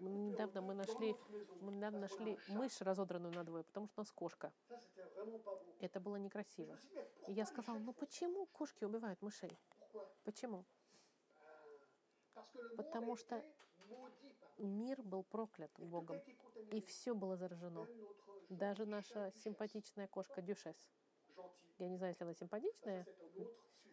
[0.00, 1.14] Недавно мы нашли,
[1.60, 4.52] мы недавно нашли мышь, разодранную надвое, потому что у нас кошка.
[5.80, 6.78] Это было некрасиво.
[7.26, 9.58] И я сказала, ну почему кошки убивают мышей?
[10.24, 10.64] Почему?
[12.76, 13.44] Потому что
[14.56, 16.18] мир был проклят Богом,
[16.70, 17.86] и все было заражено.
[18.48, 20.76] Даже наша симпатичная кошка Дюшес.
[21.78, 23.06] Я не знаю, если она симпатичная,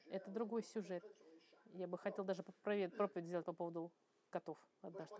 [0.09, 1.03] это другой сюжет.
[1.73, 3.91] Я бы хотел даже проповедь сделать по поводу
[4.29, 5.15] котов однажды.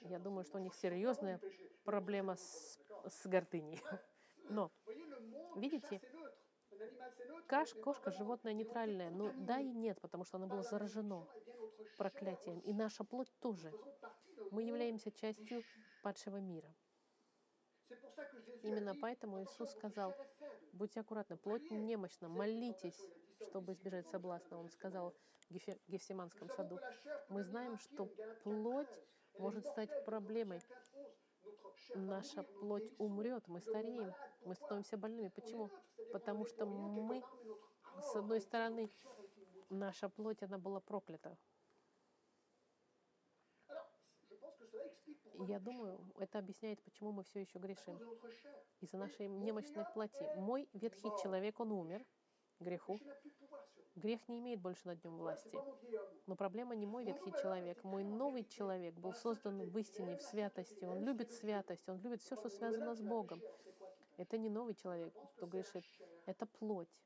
[0.00, 1.40] Я думаю, что у них серьезная
[1.84, 3.80] проблема с, с гордыней.
[4.48, 4.70] Но,
[5.56, 6.00] видите,
[7.46, 9.10] каш, кошка, животное нейтральное.
[9.10, 11.26] Но да и нет, потому что оно было заражено
[11.96, 12.60] проклятием.
[12.60, 13.72] И наша плоть тоже.
[14.50, 15.62] Мы являемся частью
[16.02, 16.74] падшего мира.
[18.62, 20.14] Именно поэтому Иисус сказал,
[20.72, 23.00] будьте аккуратны, плоть немощна, молитесь,
[23.42, 24.58] чтобы избежать соблазна.
[24.58, 25.14] Он сказал
[25.48, 25.54] в
[25.88, 26.78] Гефсиманском саду.
[27.28, 28.06] Мы знаем, что
[28.42, 28.88] плоть
[29.38, 30.60] может стать проблемой.
[31.94, 34.12] Наша плоть умрет, мы стареем,
[34.44, 35.28] мы становимся больными.
[35.28, 35.70] Почему?
[36.12, 37.22] Потому что мы,
[38.02, 38.90] с одной стороны,
[39.70, 41.36] наша плоть, она была проклята.
[45.46, 47.98] Я думаю, это объясняет, почему мы все еще грешим.
[48.80, 50.24] Из-за нашей немощной плоти.
[50.36, 52.04] Мой ветхий человек, он умер
[52.60, 52.98] греху.
[53.96, 55.58] Грех не имеет больше над ним власти.
[56.26, 57.82] Но проблема не мой ветхий человек.
[57.82, 60.84] Мой новый человек был создан в истине, в святости.
[60.84, 63.42] Он любит святость, он любит все, что связано с Богом.
[64.16, 65.84] Это не новый человек, кто грешит.
[66.26, 67.00] Это плоть.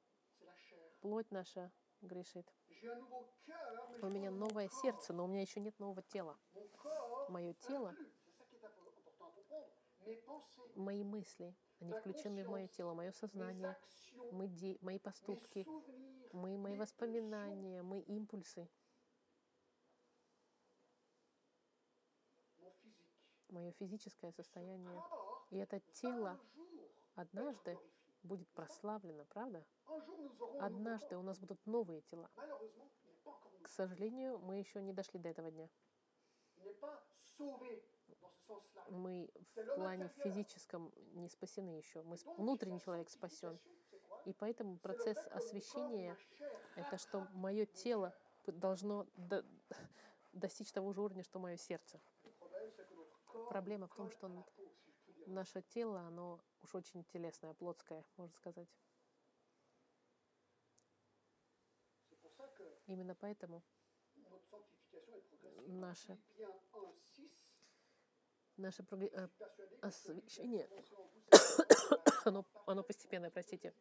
[1.01, 1.71] Плоть наша
[2.03, 2.47] грешит.
[4.03, 6.37] У меня новое сердце, но у меня еще нет нового тела.
[7.29, 7.95] Мое тело,
[10.75, 13.77] мои мысли, они включены в мое тело, мое сознание,
[14.31, 15.67] мы де- мои поступки,
[16.33, 18.69] мы, мои воспоминания, мои импульсы.
[23.53, 24.99] мое физическое состояние.
[24.99, 26.41] Alors, И это тело
[27.15, 27.79] однажды
[28.23, 29.65] будет прославлено, правда?
[29.87, 32.31] nouveau Однажды у нас будут новые тела.
[33.63, 35.69] К сожалению, мы еще не дошли до этого дня.
[38.89, 42.03] Мы в плане физическом не спасены еще.
[42.03, 43.59] Мы, внутренний человек спасен.
[44.25, 48.15] И поэтому процесс освящения chair— это что мое тело
[48.47, 49.45] должно до-
[50.33, 52.01] достичь того же уровня, что мое сердце.
[53.49, 54.31] Проблема в том, что
[55.27, 58.69] наше тело, оно уж очень телесное, плотское, можно сказать.
[62.87, 63.63] Именно поэтому.
[65.67, 66.19] Наша-
[69.83, 73.75] освящение, commencé en vous, c'est оно, оно постепенное, простите.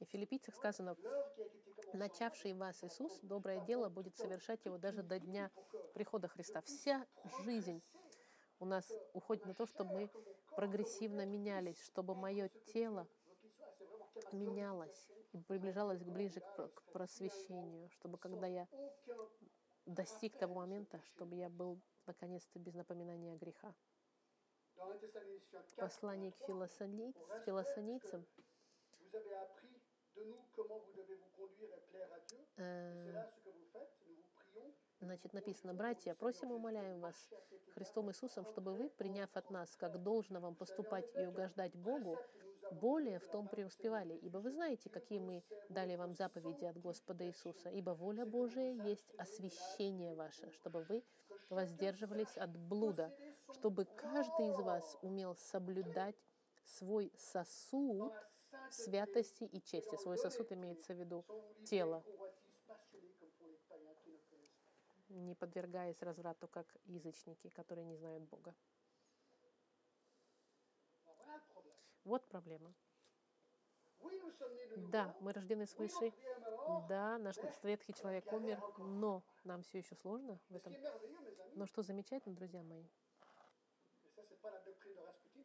[0.00, 0.96] И в филиппийцах сказано,
[1.92, 5.50] начавший вас Иисус, доброе дело будет совершать его даже до дня
[5.94, 6.60] прихода Христа.
[6.62, 7.04] Вся
[7.44, 7.82] жизнь
[8.60, 10.10] у нас уходит на то, чтобы мы
[10.54, 13.08] прогрессивно менялись, чтобы мое тело
[14.32, 18.68] менялось и приближалось ближе к, про- к просвещению, чтобы когда я
[19.86, 23.72] достиг того момента, чтобы я был наконец-то без напоминания греха.
[24.76, 28.24] Dans 1 Thessaloniciens 4, Послание к филосони- филосонийцам,
[29.00, 29.80] vous avez appris
[30.16, 32.38] de nous comment vous devez vous conduire et plaire à Dieu.
[32.56, 33.90] C'est là ce que vous faites.
[34.06, 34.72] Nous vous prions.
[35.00, 37.30] значит, написано, «Братья, просим и умоляем вас
[37.74, 42.18] Христом Иисусом, чтобы вы, приняв от нас, как должно вам поступать и угождать Богу,
[42.72, 47.70] более в том преуспевали, ибо вы знаете, какие мы дали вам заповеди от Господа Иисуса,
[47.70, 51.02] ибо воля Божия есть освящение ваше, чтобы вы
[51.48, 53.12] воздерживались от блуда,
[53.50, 56.16] чтобы каждый из вас умел соблюдать
[56.64, 58.12] свой сосуд
[58.68, 59.96] святости и чести.
[59.96, 61.24] Свой сосуд имеется в виду
[61.64, 62.04] тело,
[65.08, 68.54] не подвергаясь разврату, как язычники, которые не знают Бога.
[72.04, 72.74] Вот проблема.
[74.76, 76.12] Да, мы рождены свыше,
[76.88, 80.76] да, наш ветхий человек умер, но нам все еще сложно в этом.
[81.58, 82.84] Но что замечательно, друзья мои,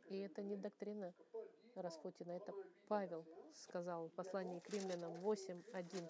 [0.09, 1.11] и это не доктрина
[1.73, 6.07] Распутина, это Romains 8, Павел verset 1, сказал в послании к римлянам 8.1.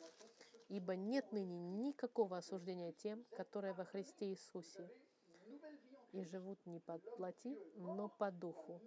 [0.68, 4.92] «Ибо нет ныне никакого осуждения тем, которые во Христе Иисусе,
[6.12, 8.82] и живут не по плоти, но по духу».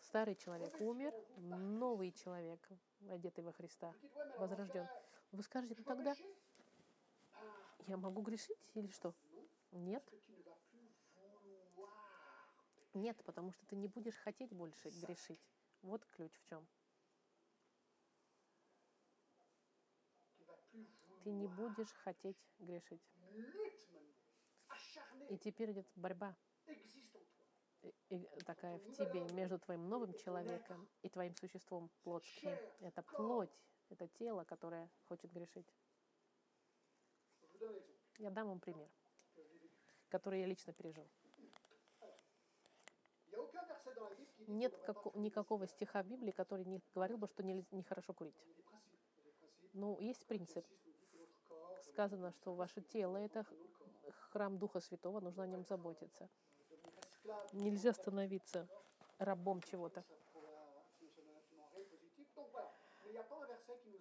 [0.00, 2.66] Старый человек умер, новый человек,
[3.10, 3.92] одетый во Христа,
[4.38, 4.88] возрожден.
[5.30, 6.14] Вы скажете, ну тогда
[7.86, 9.14] я могу грешить или что?
[9.72, 10.04] Нет,
[12.94, 15.40] нет, потому что ты не будешь хотеть больше грешить.
[15.82, 16.66] Вот ключ в чем.
[21.24, 23.02] Ты не будешь хотеть грешить.
[25.30, 26.36] И теперь идет борьба
[27.82, 32.58] и- и такая в тебе между твоим новым человеком и твоим существом плотским.
[32.80, 33.56] Это плоть,
[33.90, 35.66] это тело, которое хочет грешить.
[38.18, 38.88] Я дам вам пример.
[40.12, 41.08] Который я лично пережил.
[44.46, 48.36] Нет како- никакого стиха в Библии, который не говорил бы, что нельзя- нехорошо курить.
[49.72, 50.66] Но есть принцип.
[51.80, 53.46] Сказано, что ваше тело— это
[54.30, 56.28] храм Духа Святого, нужно о нем заботиться.
[57.52, 58.68] Нельзя становиться
[59.18, 60.04] рабом чего-то.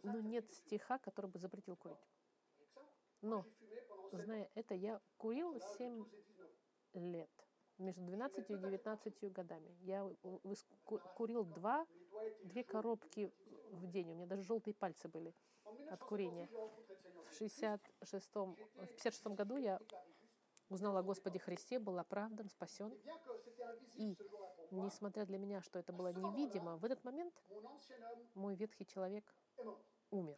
[0.04, 2.06] Но нет стиха, который бы запретил курить.
[3.22, 3.46] Но,
[4.18, 6.14] зная это, я курил Là, de 7 12
[6.94, 7.14] et 19.
[7.14, 7.30] лет,
[7.78, 9.76] между 12 и 19 годами.
[9.82, 10.10] Я
[11.16, 12.66] курил два, Mes doigts étaient две chauds.
[12.72, 13.32] коробки
[13.72, 14.12] в день.
[14.12, 15.34] У меня даже желтые пальцы были.
[15.90, 16.46] От курения.
[16.46, 17.50] 1966, j'ai rencontré le Seigneur В Jésus.
[18.00, 19.80] 66 в 56 году я
[20.70, 22.94] узнал о Господе Христе, был оправдан, спасен.
[23.96, 24.18] И
[24.72, 27.34] несмотря для меня, что это было невидимо, в этот момент
[28.36, 29.34] мой ветхий человек
[30.10, 30.38] умер.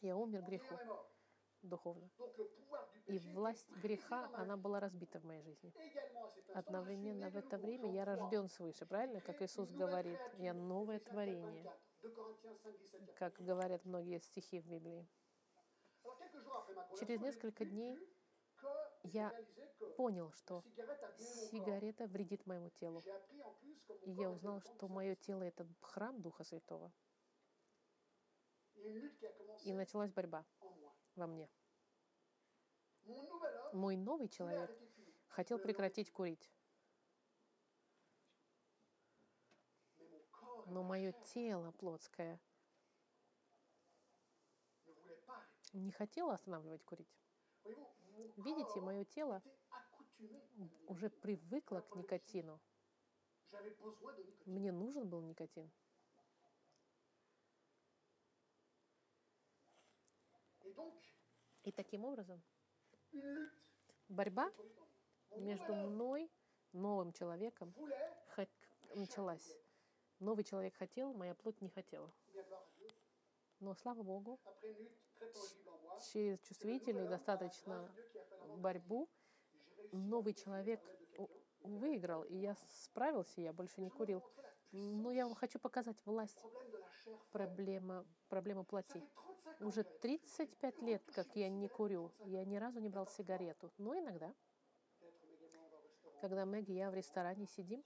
[0.00, 0.76] Я умер греху.
[1.62, 2.10] Духовно.
[3.06, 5.72] И власть греха, она была разбита в моей жизни.
[6.54, 9.20] Одновременно в это время я Jean 3, рожден свыше, правильно?
[9.20, 11.62] Как Иисус говорит, я новое Éphésiens 4, творение,
[12.02, 15.06] 24, 2 Corinthiens 5, 17, как говорят многие стихи в Библии.
[16.98, 17.98] Через несколько дней
[19.04, 19.32] я
[19.96, 20.64] понял, что
[21.50, 23.02] сигарета вредит моему телу.
[24.02, 26.92] И я узнал, что мое тело— это храм Духа Святого.
[29.64, 30.44] И началась борьба.
[31.20, 31.48] Во мне.
[33.72, 34.70] Мой новый человек
[35.28, 36.50] хотел Euh, прекратить курить,
[40.66, 42.40] но мое тело плотское
[45.72, 47.14] не хотело останавливать курить.
[48.36, 49.42] Видите, мое тело
[50.86, 52.60] уже привыкла к никотину.
[54.46, 55.70] Мне нужен был никотин.
[61.64, 62.42] И таким образом
[64.08, 64.50] борьба
[65.36, 66.30] между мной,
[66.72, 67.74] новым человеком,
[68.94, 69.56] началась.
[70.18, 72.10] Новый человек хотел, моя плоть не хотела.
[73.60, 74.40] Но, слава Богу,
[76.12, 77.90] через чувствительную, достаточно
[78.56, 79.08] борьбу,
[79.92, 80.80] новый человек
[81.60, 82.54] выиграл, и я
[82.84, 84.22] справился, я больше не курил.
[84.72, 86.42] Но я вам хочу показать власть
[87.32, 89.02] проблема, проблема плоти.
[89.02, 90.00] fait 35 ans Уже que j'arrête.
[90.00, 93.72] 35 лет, как я не курю, я ни разу не брал сигарету.
[93.78, 94.32] Но иногда,
[96.20, 97.82] когда Мэгги и я в ресторане сидим,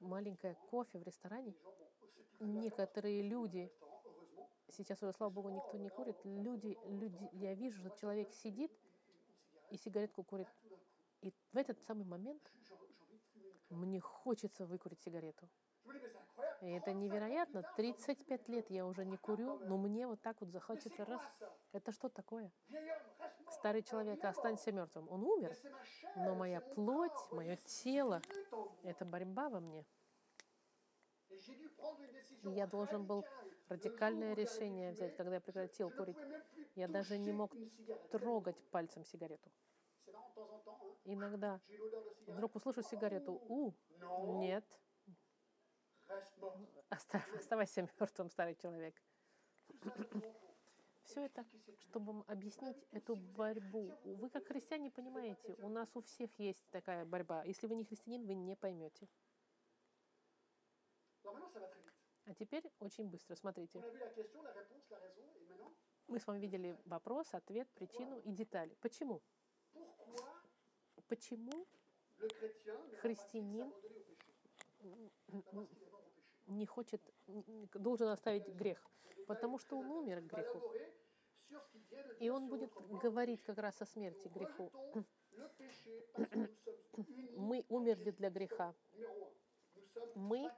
[0.00, 1.54] маленькое кофе в ресторане,
[2.40, 3.72] некоторые люди,
[4.68, 8.72] сейчас уже, слава богу, никто не курит, люди, люди, я вижу, что человек сидит
[9.70, 10.48] и сигаретку курит.
[11.22, 12.42] И в этот самый момент
[13.70, 15.48] мне хочется выкурить сигарету.
[16.62, 17.58] И это 35 ans невероятно.
[17.58, 20.40] plus tard, j'ai envie de 35 лет я уже не курю, но мне вот так
[20.40, 21.20] вот захочется раз.
[21.72, 22.52] Это что такое?
[23.50, 25.08] Старый человек, останься мертвым.
[25.10, 25.56] Он умер,
[26.16, 28.22] но моя плоть, мое тело,
[28.84, 29.84] это борьба во мне.
[32.44, 33.24] Я должен был
[33.68, 36.18] радикальное решение взять, когда я прекратил курить.
[36.76, 37.52] Я даже не мог
[38.10, 39.50] трогать пальцем сигарету.
[41.04, 41.60] Иногда
[42.26, 43.40] вдруг услышу сигарету.
[43.48, 43.72] У,
[44.38, 44.64] нет,
[46.90, 48.94] оставайся мертвым, старый человек.
[51.04, 51.44] Все это,
[51.80, 53.92] чтобы объяснить эту борьбу.
[54.04, 57.44] Вы как христиане понимаете, у нас у всех есть такая борьба.
[57.44, 59.08] Если вы не христианин, вы не поймете.
[62.24, 63.82] А теперь очень быстро, смотрите.
[66.06, 68.74] Мы с вами видели вопрос, ответ, причину и детали.
[68.80, 69.20] Почему?
[71.08, 71.66] Почему
[73.00, 73.72] Христианин
[76.46, 77.00] не хочет,
[77.74, 78.78] должен оставить грех?
[79.26, 80.60] Потому что он умер к греху.
[82.18, 82.72] И он будет
[83.02, 84.70] говорить как раз о смерти, греху.
[87.36, 88.74] Мы умерли для греха.
[90.14, 90.50] Мы-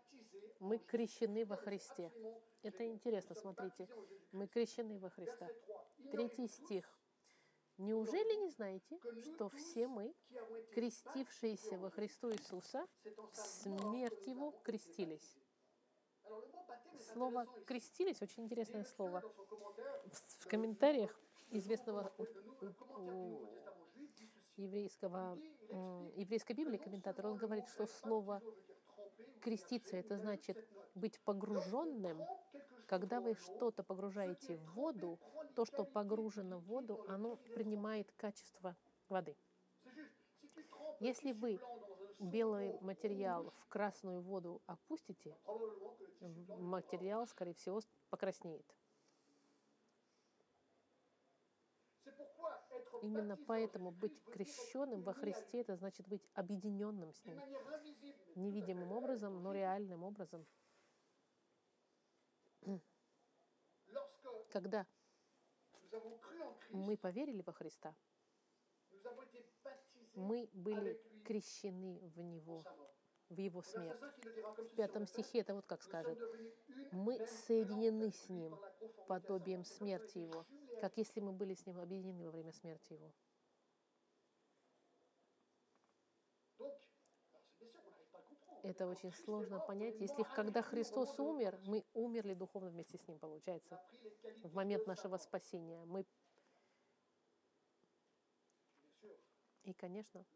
[0.61, 2.11] Мы крещены во Христе.
[2.63, 3.89] Это интересно, смотрите.
[4.33, 5.47] Мы крещены во Христа.
[5.47, 6.11] Verset 3.
[6.11, 6.99] Третий стих.
[7.77, 10.15] Неужели не знаете, что все мы,
[10.73, 12.87] крестившиеся во Христу Иисуса,
[13.33, 15.37] смерть Его крестились?
[17.13, 17.47] Слово.
[17.67, 19.23] «крестились» очень интересное слово.
[20.41, 21.15] В комментариях
[21.51, 22.13] известного
[24.57, 25.39] еврейского,
[26.17, 28.43] еврейской Библии, комментатор, он говорит, что слово
[29.41, 30.57] креститься, это значит
[30.95, 32.23] быть погруженным.
[32.87, 35.19] Когда вы что-то погружаете в воду,
[35.55, 38.77] то, что погружено в воду, оно принимает качество
[39.09, 39.37] воды.
[41.01, 41.61] Если вы
[42.19, 45.37] Белый материал в красную воду опустите,
[46.59, 48.67] материал, скорее всего, покраснеет.
[53.03, 57.39] Именно поэтому быть крещенным во Христе, это значит быть объединенным с Ним.
[58.35, 60.47] Невидимым образом, но реальным образом.
[64.51, 64.87] Когда
[66.71, 67.95] мы поверили во Христа,
[70.15, 72.65] мы были крещены в Него,
[73.29, 74.01] в Его смерть.
[74.01, 76.19] 5, il le dira comme В пятом стихе это вот как скажет.
[76.93, 78.57] Мы соединены с Ним
[79.09, 80.47] подобием смерти Его,
[80.81, 83.13] как если мы были с Ним объединены во время смерти Его.
[88.65, 90.01] Это очень сложно понять.
[90.01, 93.79] Если когда Христос умер, мы умерли духовно вместе с Ним, получается.
[94.43, 95.85] В момент нашего спасения.
[95.85, 96.07] Мы,
[99.65, 100.27] Jésus-Christ.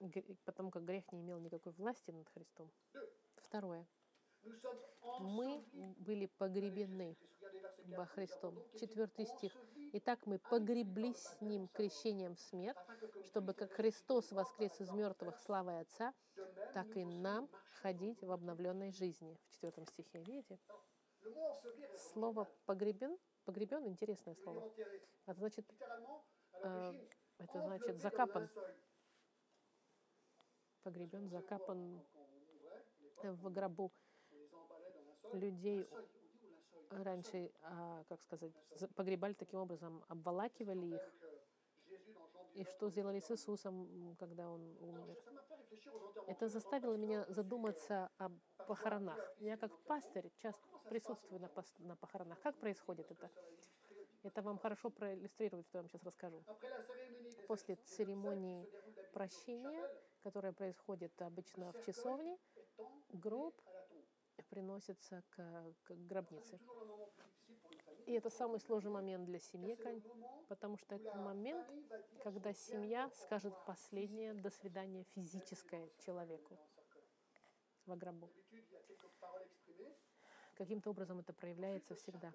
[0.00, 2.70] гр- потому как грех не имел никакой власти над Христом.
[3.36, 3.86] Второе.
[5.20, 5.64] Мы
[5.98, 7.18] были погребены Christ.
[7.40, 7.96] Regardez verset 4.
[7.96, 8.54] во Христом.
[8.78, 9.52] Четвертый стих.
[9.92, 12.76] Итак, мы погреблись с Ним крещением в смерть,
[13.24, 16.12] чтобы как Христос воскрес из мертвых славой Отца,
[16.74, 17.48] так и нам
[17.80, 19.38] ходить в обновленной жизни.
[19.46, 20.58] В четвертом стихе, видите?
[22.12, 22.46] Слово.
[22.66, 24.70] «погребен», «погребен»— интересное слово.
[25.26, 25.64] Это значит,
[26.62, 27.08] à Euh, l'origine,
[27.38, 28.48] это значит закапан.
[30.82, 32.00] Погребен, закапан
[33.22, 33.90] в гробу.
[35.32, 35.88] Людей
[36.90, 41.02] раньше, а, как сказать, за- погребали таким образом, обволакивали их.
[42.54, 45.16] И 19, что сделали с Иисусом, когда он умер?
[46.28, 48.30] Это заставило меня задуматься о
[48.66, 49.18] похоронах.
[49.40, 52.40] Я как пастырь часто присутствую на, похоронах.
[52.40, 53.30] Как происходит это?
[54.22, 56.42] Это вам хорошо проиллюстрирует, что я вам сейчас расскажу.
[57.46, 58.68] После церемонии
[59.12, 59.88] прощения,
[60.22, 62.38] которое происходит обычно в часовне,
[63.12, 63.54] гроб
[64.48, 66.58] приносится к, к гробнице.
[68.06, 69.78] И это самый сложный момент для семьи,
[70.48, 71.66] потому что это момент,
[72.22, 76.58] когда семья скажет последнее «до свидания» физическое человеку
[77.86, 78.30] во гробу.
[80.54, 82.32] Каким-то образом это проявляется всегда.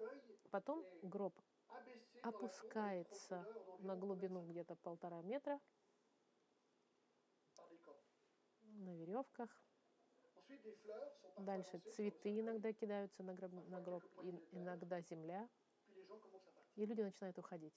[0.50, 1.34] Потом гроб
[2.22, 3.46] опускается
[3.80, 5.60] на глубину где-то полтора метра
[8.62, 9.50] на веревках.
[11.38, 15.48] Дальше цветы иногда кидаются на гроб, на гроб, и иногда земля,
[16.76, 17.74] и люди начинают уходить.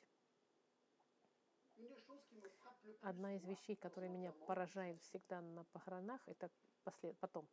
[3.02, 6.50] Одна из вещей, которая меня поражает всегда на похоронах, это
[6.84, 7.18] послед...
[7.20, 7.48] потом.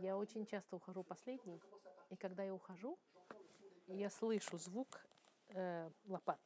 [0.00, 1.60] Я очень часто ухожу последний,
[2.10, 2.98] и когда я ухожу,
[3.86, 5.06] я слышу звук
[5.48, 6.40] э, лопат,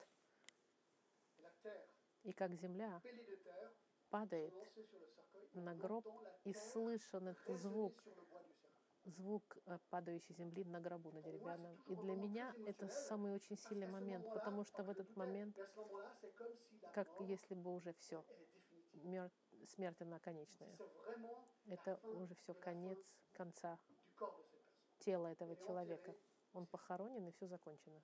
[2.23, 3.01] и как земля
[4.11, 4.55] падает
[5.55, 6.07] на гроб,
[6.45, 8.05] и слышен этот звук,
[9.05, 11.77] звук э, падающей земли на гробу, на деревянном.
[11.89, 15.57] И для меня это самый очень сильный момент, потому что в этот момент,
[16.95, 18.25] как если бы уже все,
[19.67, 20.77] смерть она конечная.
[21.67, 22.99] Это уже все конец
[23.33, 23.79] конца
[24.99, 26.15] тела этого человека.
[26.53, 28.03] Он похоронен, и все закончено.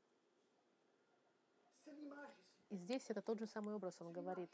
[2.69, 4.51] И здесь это тот же самый образ, он говорит,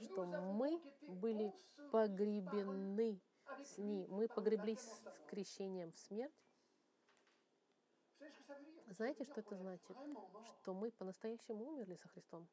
[0.00, 1.52] что мы были
[1.90, 3.20] погребены
[3.62, 6.32] с ним, мы погреблись с крещением в смерть.
[8.88, 9.96] Знаете, что это значит?
[10.60, 12.48] Что мы по-настоящему умерли со Христом.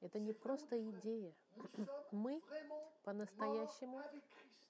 [0.00, 1.34] Это не просто идея.
[2.10, 2.42] Мы
[3.02, 4.02] по-настоящему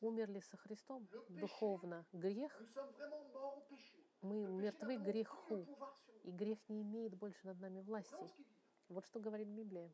[0.00, 2.04] умерли со Христом духовно.
[2.12, 2.60] Грех,
[4.22, 5.66] мы мертвы греху.
[6.24, 8.32] И грех не имеет больше над нами власти.
[8.88, 9.90] Вот что говорит Библия.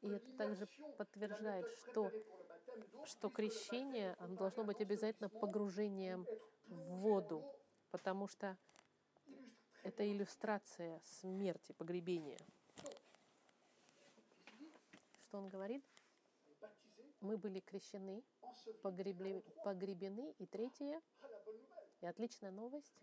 [0.00, 2.12] И это также подтверждает, что,
[3.04, 6.26] что крещение оно должно быть обязательно погружением
[6.66, 7.44] в воду,
[7.90, 8.56] потому что
[9.82, 12.38] это иллюстрация смерти, погребения.
[15.28, 15.84] Что он говорит?
[17.20, 18.22] Мы были крещены,
[18.82, 20.34] погребли- погребены.
[20.38, 21.02] И третье,
[22.00, 22.94] И отличная новость,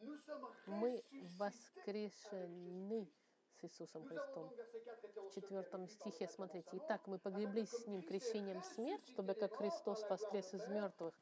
[0.68, 1.04] мы
[1.38, 3.12] воскрешены
[3.52, 4.44] с Иисусом Христом.
[4.46, 8.66] donc, verset 4, été В четвертом стихе, смотрите, «Итак, мы погреблись с Ним крещением в
[8.66, 11.14] смерть, чтобы как Христос воскрес из мертвых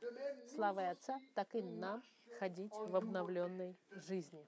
[0.55, 2.03] славой Отца, так и нам
[2.39, 4.47] ходить в обновленной жизни».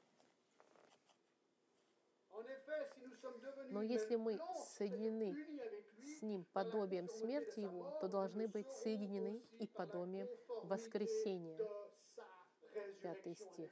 [3.70, 4.40] Но если мы
[4.78, 5.36] соединены
[6.04, 10.28] с Ним подобием смерти Его, то должны быть соединены и подобием
[10.64, 11.58] воскресения.
[13.06, 13.52] De sa Пятый résurrection.
[13.54, 13.72] стих.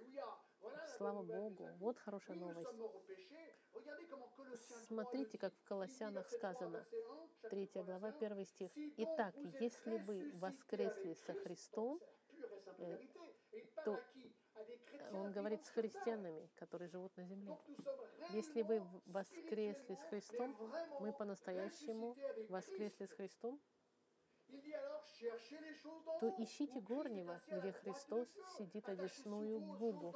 [0.97, 1.69] Слава Богу!
[1.79, 2.67] Вот хорошая новость.
[2.67, 3.55] sommes morts au péché.
[3.73, 7.27] Regardez comment Colossiens 3 Смотрите, как в Колоссянах Il dit, verset 3, сказано, verset 1,
[7.41, 8.71] chapitre 3 3, глава, verset 1, 1 стих.
[8.75, 11.99] «Si donc «Итак, если вы воскресли со Christ», Христом,
[12.77, 12.99] э,
[13.84, 13.99] то
[15.11, 17.57] он говорит с христианами, которые живут на земле.
[18.31, 20.55] Если вы воскресли с Христом,
[20.99, 22.15] мы по-настоящему
[22.49, 23.59] воскресли с Христом,
[26.20, 28.28] то ищите горнего, где Христос
[28.58, 30.14] сидит одесную Богу.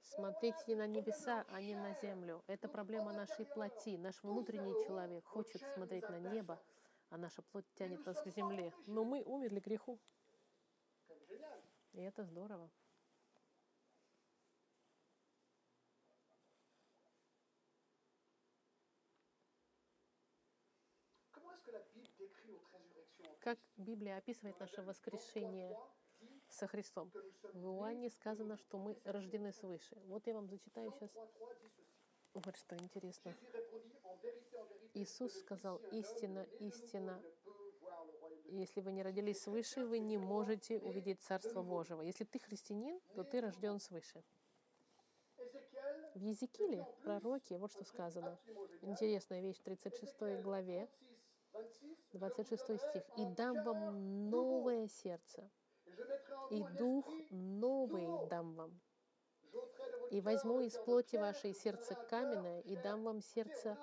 [0.00, 2.42] Смотрите на небеса, а не на землю.
[2.46, 3.96] Это проблема нашей плоти.
[3.96, 6.60] Наш внутренний человек хочет смотреть на небо,
[7.10, 8.72] а наша плоть тянет нас к земле.
[8.86, 9.98] Но мы умерли греху,
[11.92, 12.70] и это здорово.
[23.46, 25.78] Как Библия описывает наше воскрешение
[26.48, 27.12] со Христом?
[27.52, 29.96] В Иоанне сказано, что мы рождены свыше.
[30.06, 31.12] Вот я вам зачитаю сейчас.
[32.34, 33.36] Вот что интересно.
[34.94, 37.22] Иисус сказал, «Истина, истина,
[38.46, 42.00] если вы не родились свыше, вы не можете увидеть Царство Божьего.
[42.02, 44.24] Если ты христианин, то ты рожден свыше».
[46.16, 48.40] В Езекииле, пророке, вот что сказано.
[48.82, 50.88] Интересная вещь в 36 главе,
[52.12, 53.02] 26 стих.
[53.16, 55.50] «И дам вам новое сердце,
[56.50, 58.80] и дух новый дам вам.
[60.10, 63.76] И возьму из плоти вашей сердце каменное, и дам вам сердце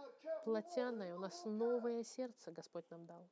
[0.46, 1.16] плотяное».
[1.16, 3.30] У нас новое сердце Господь нам дал.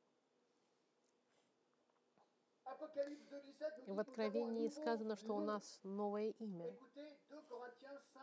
[3.86, 6.74] В Откровении сказано, что у нас новое имя.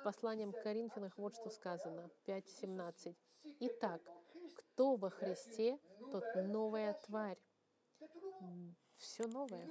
[0.03, 3.15] Посланием к Коринфянах вот что сказано, 5.17.
[3.59, 4.01] Итак,
[4.55, 5.79] кто во Христе,
[6.11, 7.37] тот новая тварь.
[8.95, 9.67] Все новое.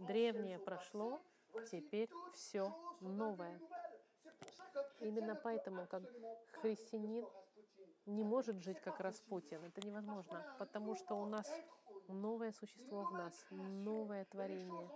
[0.00, 1.20] Древнее прошло,
[1.70, 3.60] теперь все новое.
[5.00, 6.02] Именно поэтому, как
[6.60, 7.26] христианин,
[8.06, 9.64] не может жить как Распутин.
[9.64, 11.50] Это невозможно, потому что у нас
[12.08, 14.90] новое существо в нас, новое творение.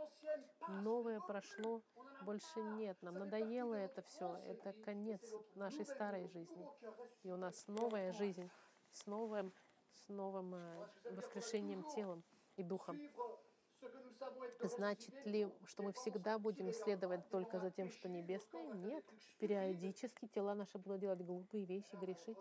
[0.68, 1.82] Новое прошло,
[2.22, 2.96] больше нет.
[3.02, 4.36] Нам надоело это все.
[4.44, 5.22] Это конец
[5.54, 6.66] нашей старой жизни.
[7.22, 8.50] И у нас новая жизнь
[8.94, 9.52] с новым,
[9.92, 12.22] с новым э, воскрешением телом
[12.56, 13.00] и духом.
[14.62, 18.72] Значит ли, что мы всегда будем следовать только за тем, что небесное?
[18.74, 19.04] Нет.
[19.38, 22.38] Периодически тела наши будут делать глупые вещи, грешить.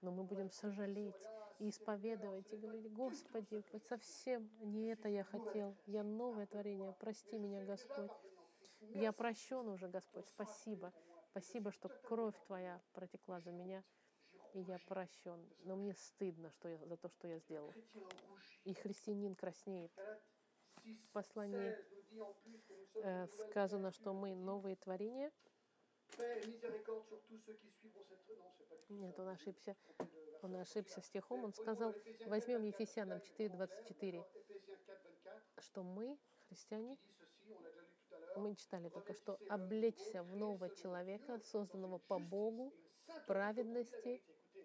[0.00, 5.76] Но мы будем сожалеть и исповедовать, и говорить, Господи, вот совсем не это я хотел.
[5.86, 6.94] Я новое творение.
[6.98, 8.12] Прости меня, Господь.
[8.80, 10.26] Я прощен уже, Господь.
[10.28, 10.92] Спасибо.
[11.30, 13.82] Спасибо, что кровь Твоя протекла за меня,
[14.54, 15.44] и я прощен.
[15.64, 17.72] Но мне стыдно что я, за то, что я сделал.
[18.64, 19.92] И христианин краснеет.
[20.84, 24.76] 6, послании, 16 nous dit en plus que nous sommes Э, сказано, что мы новые
[24.76, 25.32] творения.
[28.88, 29.76] Нет, он ошибся.
[30.42, 31.44] Он ошибся стихом.
[31.44, 31.94] Он сказал,
[32.26, 34.24] возьмем 4, Ефесянам 4.24, Éphésiens 4, 24,
[35.58, 36.98] что мы, христиане,
[38.36, 42.72] мы читали только что, облечься в нового человека, созданного по Богу,
[43.06, 44.22] в праведности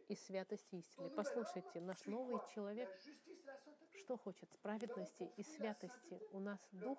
[0.09, 1.09] и святости истины.
[1.11, 2.89] Послушайте, наш новый человек
[3.93, 4.49] что хочет?
[4.61, 6.19] Праведности и святости.
[6.31, 6.97] У нас дух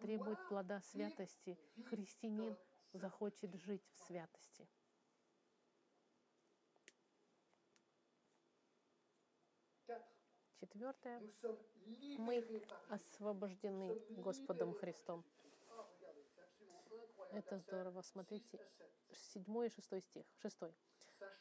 [0.00, 1.58] требует плода святости.
[1.86, 2.56] Христианин
[2.92, 4.68] захочет жить в святости.
[10.60, 11.22] Четвертое.
[12.18, 15.24] Мы освобождены Господом Христом.
[17.32, 18.02] Это здорово.
[18.02, 19.16] 6 Смотрите, à 7.
[19.32, 20.26] седьмой и шестой стих.
[20.42, 20.74] Шестой.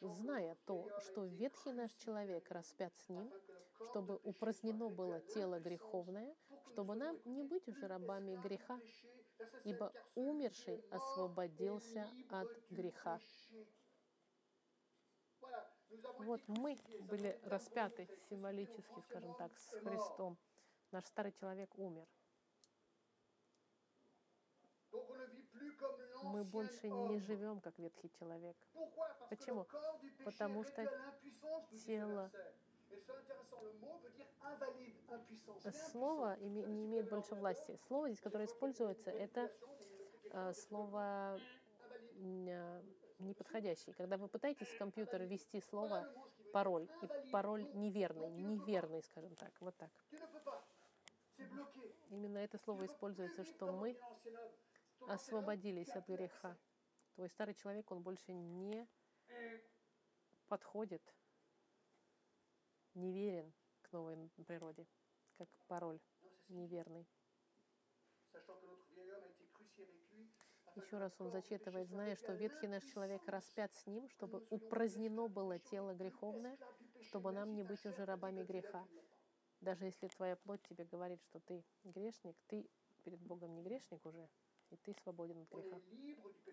[0.01, 3.31] Зная то, что ветхий наш человек распят с ним,
[3.89, 6.35] чтобы упразднено было тело греховное,
[6.71, 8.79] чтобы нам не быть уже рабами греха,
[9.63, 13.19] ибо умерший освободился от греха.
[16.19, 20.37] Вот мы были распяты символически, скажем так, с Христом.
[20.91, 22.07] Наш старый человек умер.
[26.23, 28.55] Мы больше не живем, как ветхий человек.
[29.29, 29.65] Почему?
[30.25, 30.85] Потому что
[31.85, 32.31] тело-
[35.91, 37.77] Слово не имеет больше власти.
[37.87, 39.51] Слово здесь, которое используется, это
[40.31, 41.39] э, слово
[42.15, 42.81] э,
[43.19, 43.91] неподходящий.
[43.93, 46.07] Когда вы пытаетесь в компьютер ввести слово
[46.53, 49.89] пароль, и пароль неверный, неверный, скажем так, вот так.
[52.09, 53.97] Именно это слово используется, что мы
[55.01, 56.57] освободились от греха.
[57.15, 58.87] Твой старый человек, он больше не
[60.47, 61.01] подходит,
[62.93, 64.87] неверен к новой природе,
[65.37, 65.99] как пароль
[66.47, 67.07] неверный.
[70.75, 75.57] Еще раз он зачитывает, зная, что ветхий наш человек распят с ним, чтобы упразднено было
[75.57, 76.55] тело греховное,
[77.01, 78.87] чтобы нам не быть уже рабами греха.
[79.59, 82.69] Даже если твоя плоть тебе говорит, что ты грешник, ты
[83.03, 84.29] перед Богом не грешник уже,
[84.69, 85.79] и ты свободен от греха.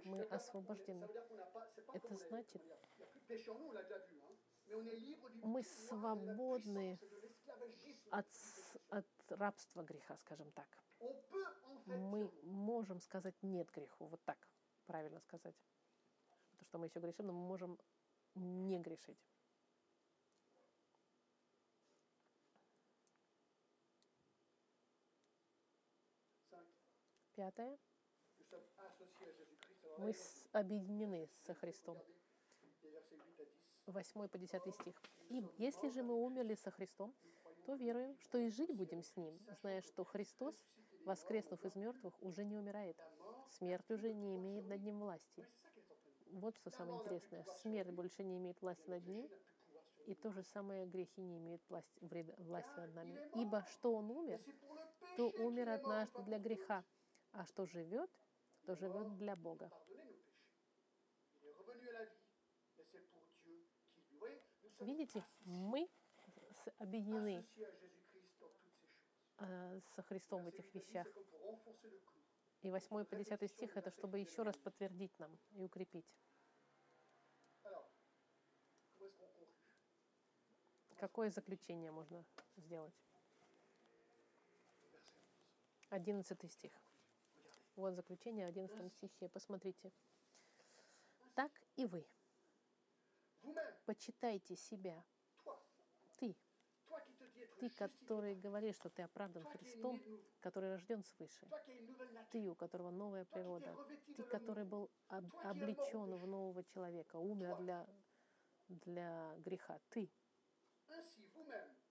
[0.05, 1.09] Мы освобождены.
[1.93, 2.62] Это значит,
[5.43, 6.99] мы свободны
[8.11, 8.27] от,
[8.89, 10.69] от рабства греха, скажем так.
[11.87, 14.39] Мы можем сказать нет греху, вот так
[14.87, 15.57] правильно сказать.
[16.51, 17.79] Потому что мы еще грешим, но мы можем
[18.35, 19.19] не грешить.
[27.35, 27.77] Пятое.
[29.99, 30.14] Мы
[30.53, 31.99] объединены со Христом.
[33.86, 35.03] 8 по 10 стих.
[35.28, 37.14] «И если же мы умерли со Христом,
[37.66, 40.55] то веруем, что и жить будем с Ним, зная, что Христос,
[41.05, 42.97] воскреснув из мертвых, уже не умирает.
[43.49, 45.47] Смерть уже не имеет над Ним власти».
[46.32, 47.45] Вот что самое интересное.
[47.62, 49.28] Смерть больше не имеет власти над Ним,
[50.07, 51.99] и то же самое грехи не имеют власти,
[52.38, 53.30] власти над нами.
[53.36, 54.40] Ибо что Он умер,
[55.16, 56.84] то умер однажды для греха,
[57.32, 58.11] а что живет,
[58.67, 59.71] то живет для Бога.
[64.81, 65.89] Видите, мы
[66.79, 67.47] объединены
[69.39, 71.07] э, со Христом в этих вещах.
[72.62, 76.15] И 8 по 10 стих это чтобы еще раз подтвердить нам и укрепить.
[80.97, 82.25] Какое заключение можно
[82.57, 82.95] сделать?
[85.91, 86.73] 11 стих.
[87.77, 89.29] Вот заключение в 11 стихе.
[89.29, 89.93] Посмотрите.
[91.35, 92.07] Так и вы.
[93.85, 95.05] Почитайте себя.
[96.18, 96.37] Ты,
[97.59, 100.01] Ты, который говоришь, что ты оправдан Христом,
[100.41, 101.49] который рожден свыше.
[102.31, 103.75] Ты, у которого новая природа.
[104.16, 107.87] Ты, который был об- облечен в нового человека, умер для,
[108.68, 109.81] для греха.
[109.91, 110.09] Ты.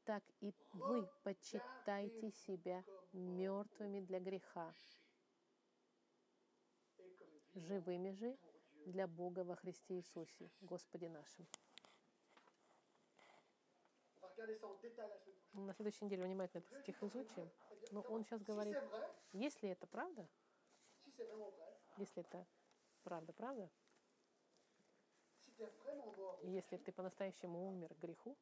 [0.06, 4.74] Так и вы почитайте себя мертвыми для греха,
[7.56, 8.38] живыми же
[8.86, 11.48] для Бога во Христе Иисусе, Господе нашим.
[15.54, 17.50] На следующей неделе внимательно этот стих изучим.
[17.92, 18.78] Но он сейчас говорит,
[19.32, 20.28] если это правда,
[21.98, 22.46] если это
[23.04, 23.70] правда, правда,
[26.42, 28.36] если ты по-настоящему умер греху,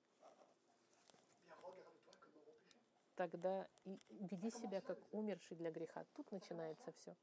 [3.15, 6.05] тогда и веди себя как умерший для греха.
[6.13, 7.15] Тут начинается все.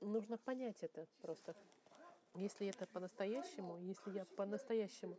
[0.00, 1.54] Нужно понять это просто.
[2.34, 5.16] Если это по-настоящему, если я по-настоящему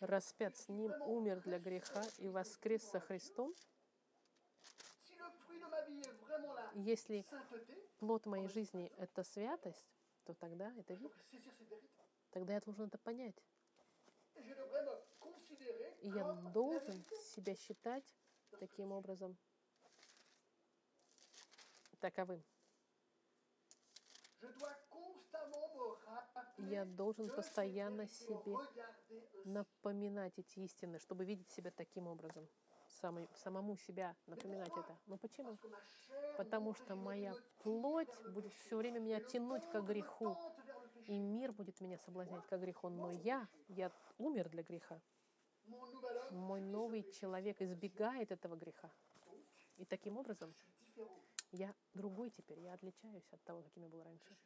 [0.00, 3.54] распят с Ним, умер для греха и воскрес со Христом,
[6.74, 7.24] если
[7.98, 9.86] плод моей жизни— это святость,
[10.24, 11.12] то тогда это вид.
[12.30, 13.36] Тогда я должен это понять.
[16.00, 17.04] И я должен
[17.34, 18.04] себя считать
[18.58, 19.36] таким образом
[22.00, 22.42] таковым.
[26.58, 28.56] Я должен постоянно себе
[29.44, 32.48] напоминать эти истины, чтобы видеть себя таким образом.
[32.88, 34.98] Самой- самому себя напоминать это.
[35.06, 35.58] Ну почему?
[36.36, 40.36] Потому что моя плоть будет все время меня тянуть к греху.
[41.06, 42.88] И мир будет меня соблазнять к греху.
[42.88, 45.00] Но я, я умер для греха.
[46.30, 48.90] Мой новый человек избегает этого греха.
[49.76, 50.54] И таким образом.
[51.52, 52.60] Я другой теперь.
[52.60, 54.36] Я отличаюсь от того, каким я был раньше.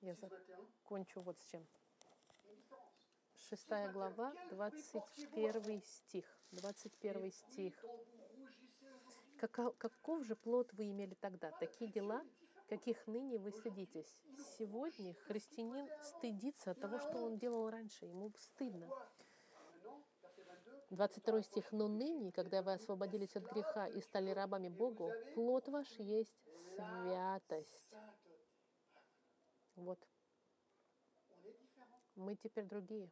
[0.00, 0.66] Я 6, 21.
[0.86, 1.66] закончу вот с чем.
[3.34, 6.24] Шестая глава, 21 стих.
[6.52, 7.84] 21 стих.
[9.38, 11.50] Каков же плод вы имели тогда?
[11.52, 12.24] Такие дела,
[12.68, 14.16] каких ныне вы стыдитесь.
[14.58, 18.06] Сегодня христианин стыдится от того, что он делал раньше.
[18.06, 18.88] Ему стыдно.
[20.88, 21.40] Quoi Maintenant, verset 22.
[21.40, 21.72] 22 стих.
[21.72, 26.34] «Но ныне, когда вы освободились от греха и стали рабами Богу, плод ваш есть
[26.74, 27.90] святость».
[29.76, 29.98] Вот,
[32.14, 33.10] мы теперь другие.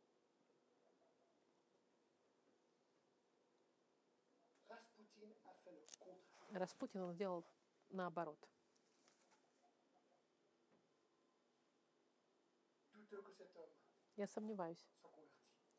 [6.52, 7.44] Распутин он сделал
[7.90, 8.38] наоборот.
[14.16, 14.78] Я сомневаюсь,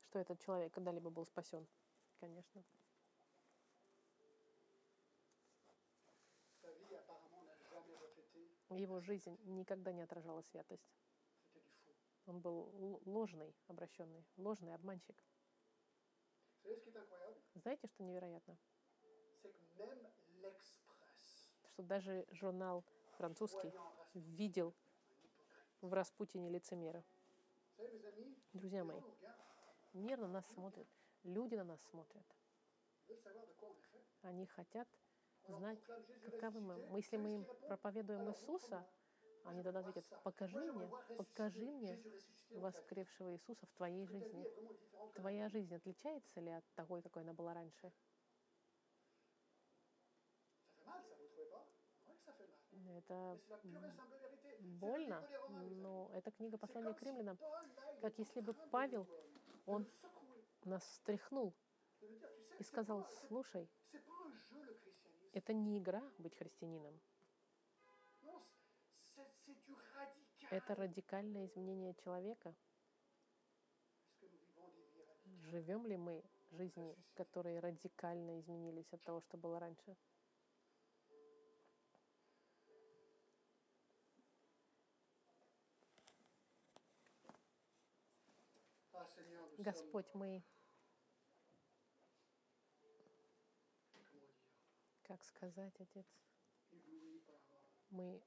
[0.03, 1.65] что этот человек когда-либо был спасен.
[2.19, 2.63] Конечно.
[8.69, 10.91] Его жизнь никогда не отражала святость.
[12.25, 15.15] Он был ложный, обращенный, ложный обманщик.
[17.53, 18.57] Знаете, что невероятно?
[21.73, 22.83] Что даже журнал
[23.17, 23.71] французский
[24.13, 24.73] видел
[25.81, 27.03] в Распутине лицемера.
[28.53, 29.01] Друзья мои,
[29.93, 30.87] мир на нас смотрит,
[31.25, 32.23] люди на нас смотрят.
[34.21, 34.87] Они хотят
[35.47, 35.79] знать,
[36.25, 36.77] каковы мы.
[36.89, 38.85] Мы, Если мы им проповедуем Иисуса,
[39.45, 41.99] они тогда ответят, покажи мне, покажи мне
[42.49, 44.45] воскресшего Иисуса в твоей жизни.
[45.15, 47.91] Твоя жизнь отличается ли от такой, какой она была раньше?
[52.97, 53.37] Это
[54.59, 55.23] больно,
[55.81, 57.37] но это книга послания к римлянам,
[58.01, 59.85] как если бы Павел, euh, он
[60.65, 61.53] нас встряхнул
[62.59, 63.69] и сказал, слушай,
[65.33, 66.99] это не игра быть христианином,
[70.49, 72.55] это радикальное изменение человека.
[75.51, 79.95] Живем ли мы жизни, которые радикально изменились от того, что было раньше?
[89.57, 90.43] Господь, мы,
[95.07, 96.05] как сказать, Отец,
[97.89, 98.21] мы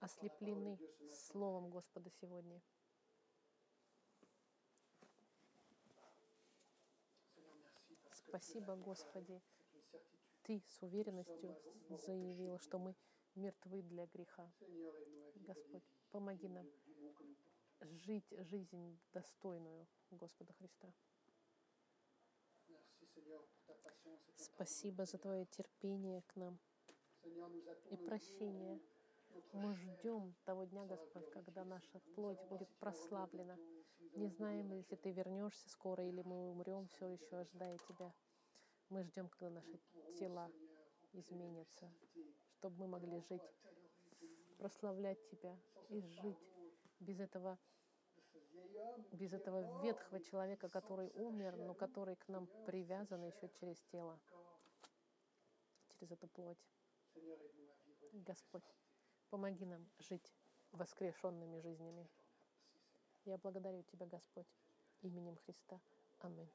[0.00, 2.60] ослеплены Словом Господа сегодня.
[8.12, 8.76] Спасибо.
[8.76, 9.40] Господи.
[10.42, 11.56] Ты с уверенностью
[11.88, 12.96] заявил, что мы
[13.34, 14.50] мертвы для греха.
[15.46, 16.66] Господь, помоги нам
[17.80, 20.92] жить жизнь достойную Господа Христа.
[24.36, 26.58] Спасибо за Твое терпение к нам
[27.90, 28.80] и прощение.
[29.52, 33.56] Мы ждем того дня, Господь, когда наша плоть будет прославлена.
[34.14, 38.12] Не знаем, если ты вернешься скоро или мы умрем, все еще ожидая тебя.
[38.88, 39.78] Мы ждем, когда наши
[40.18, 40.50] тела
[41.12, 41.92] изменятся,
[42.54, 43.42] чтобы мы могли жить,
[44.58, 45.56] прославлять тебя
[45.88, 46.50] и жить
[46.98, 47.58] без этого,
[49.12, 54.18] без этого ветхого человека, который умер, но который к нам привязан еще через тело,
[55.88, 56.64] через эту плоть.
[58.12, 58.64] Господь,
[59.30, 60.32] помоги нам жить
[60.72, 62.08] воскрешенными жизнями.
[63.24, 64.48] Я благодарю Тебя, Господь,
[65.02, 65.80] именем Христа.
[66.20, 66.50] Аминь.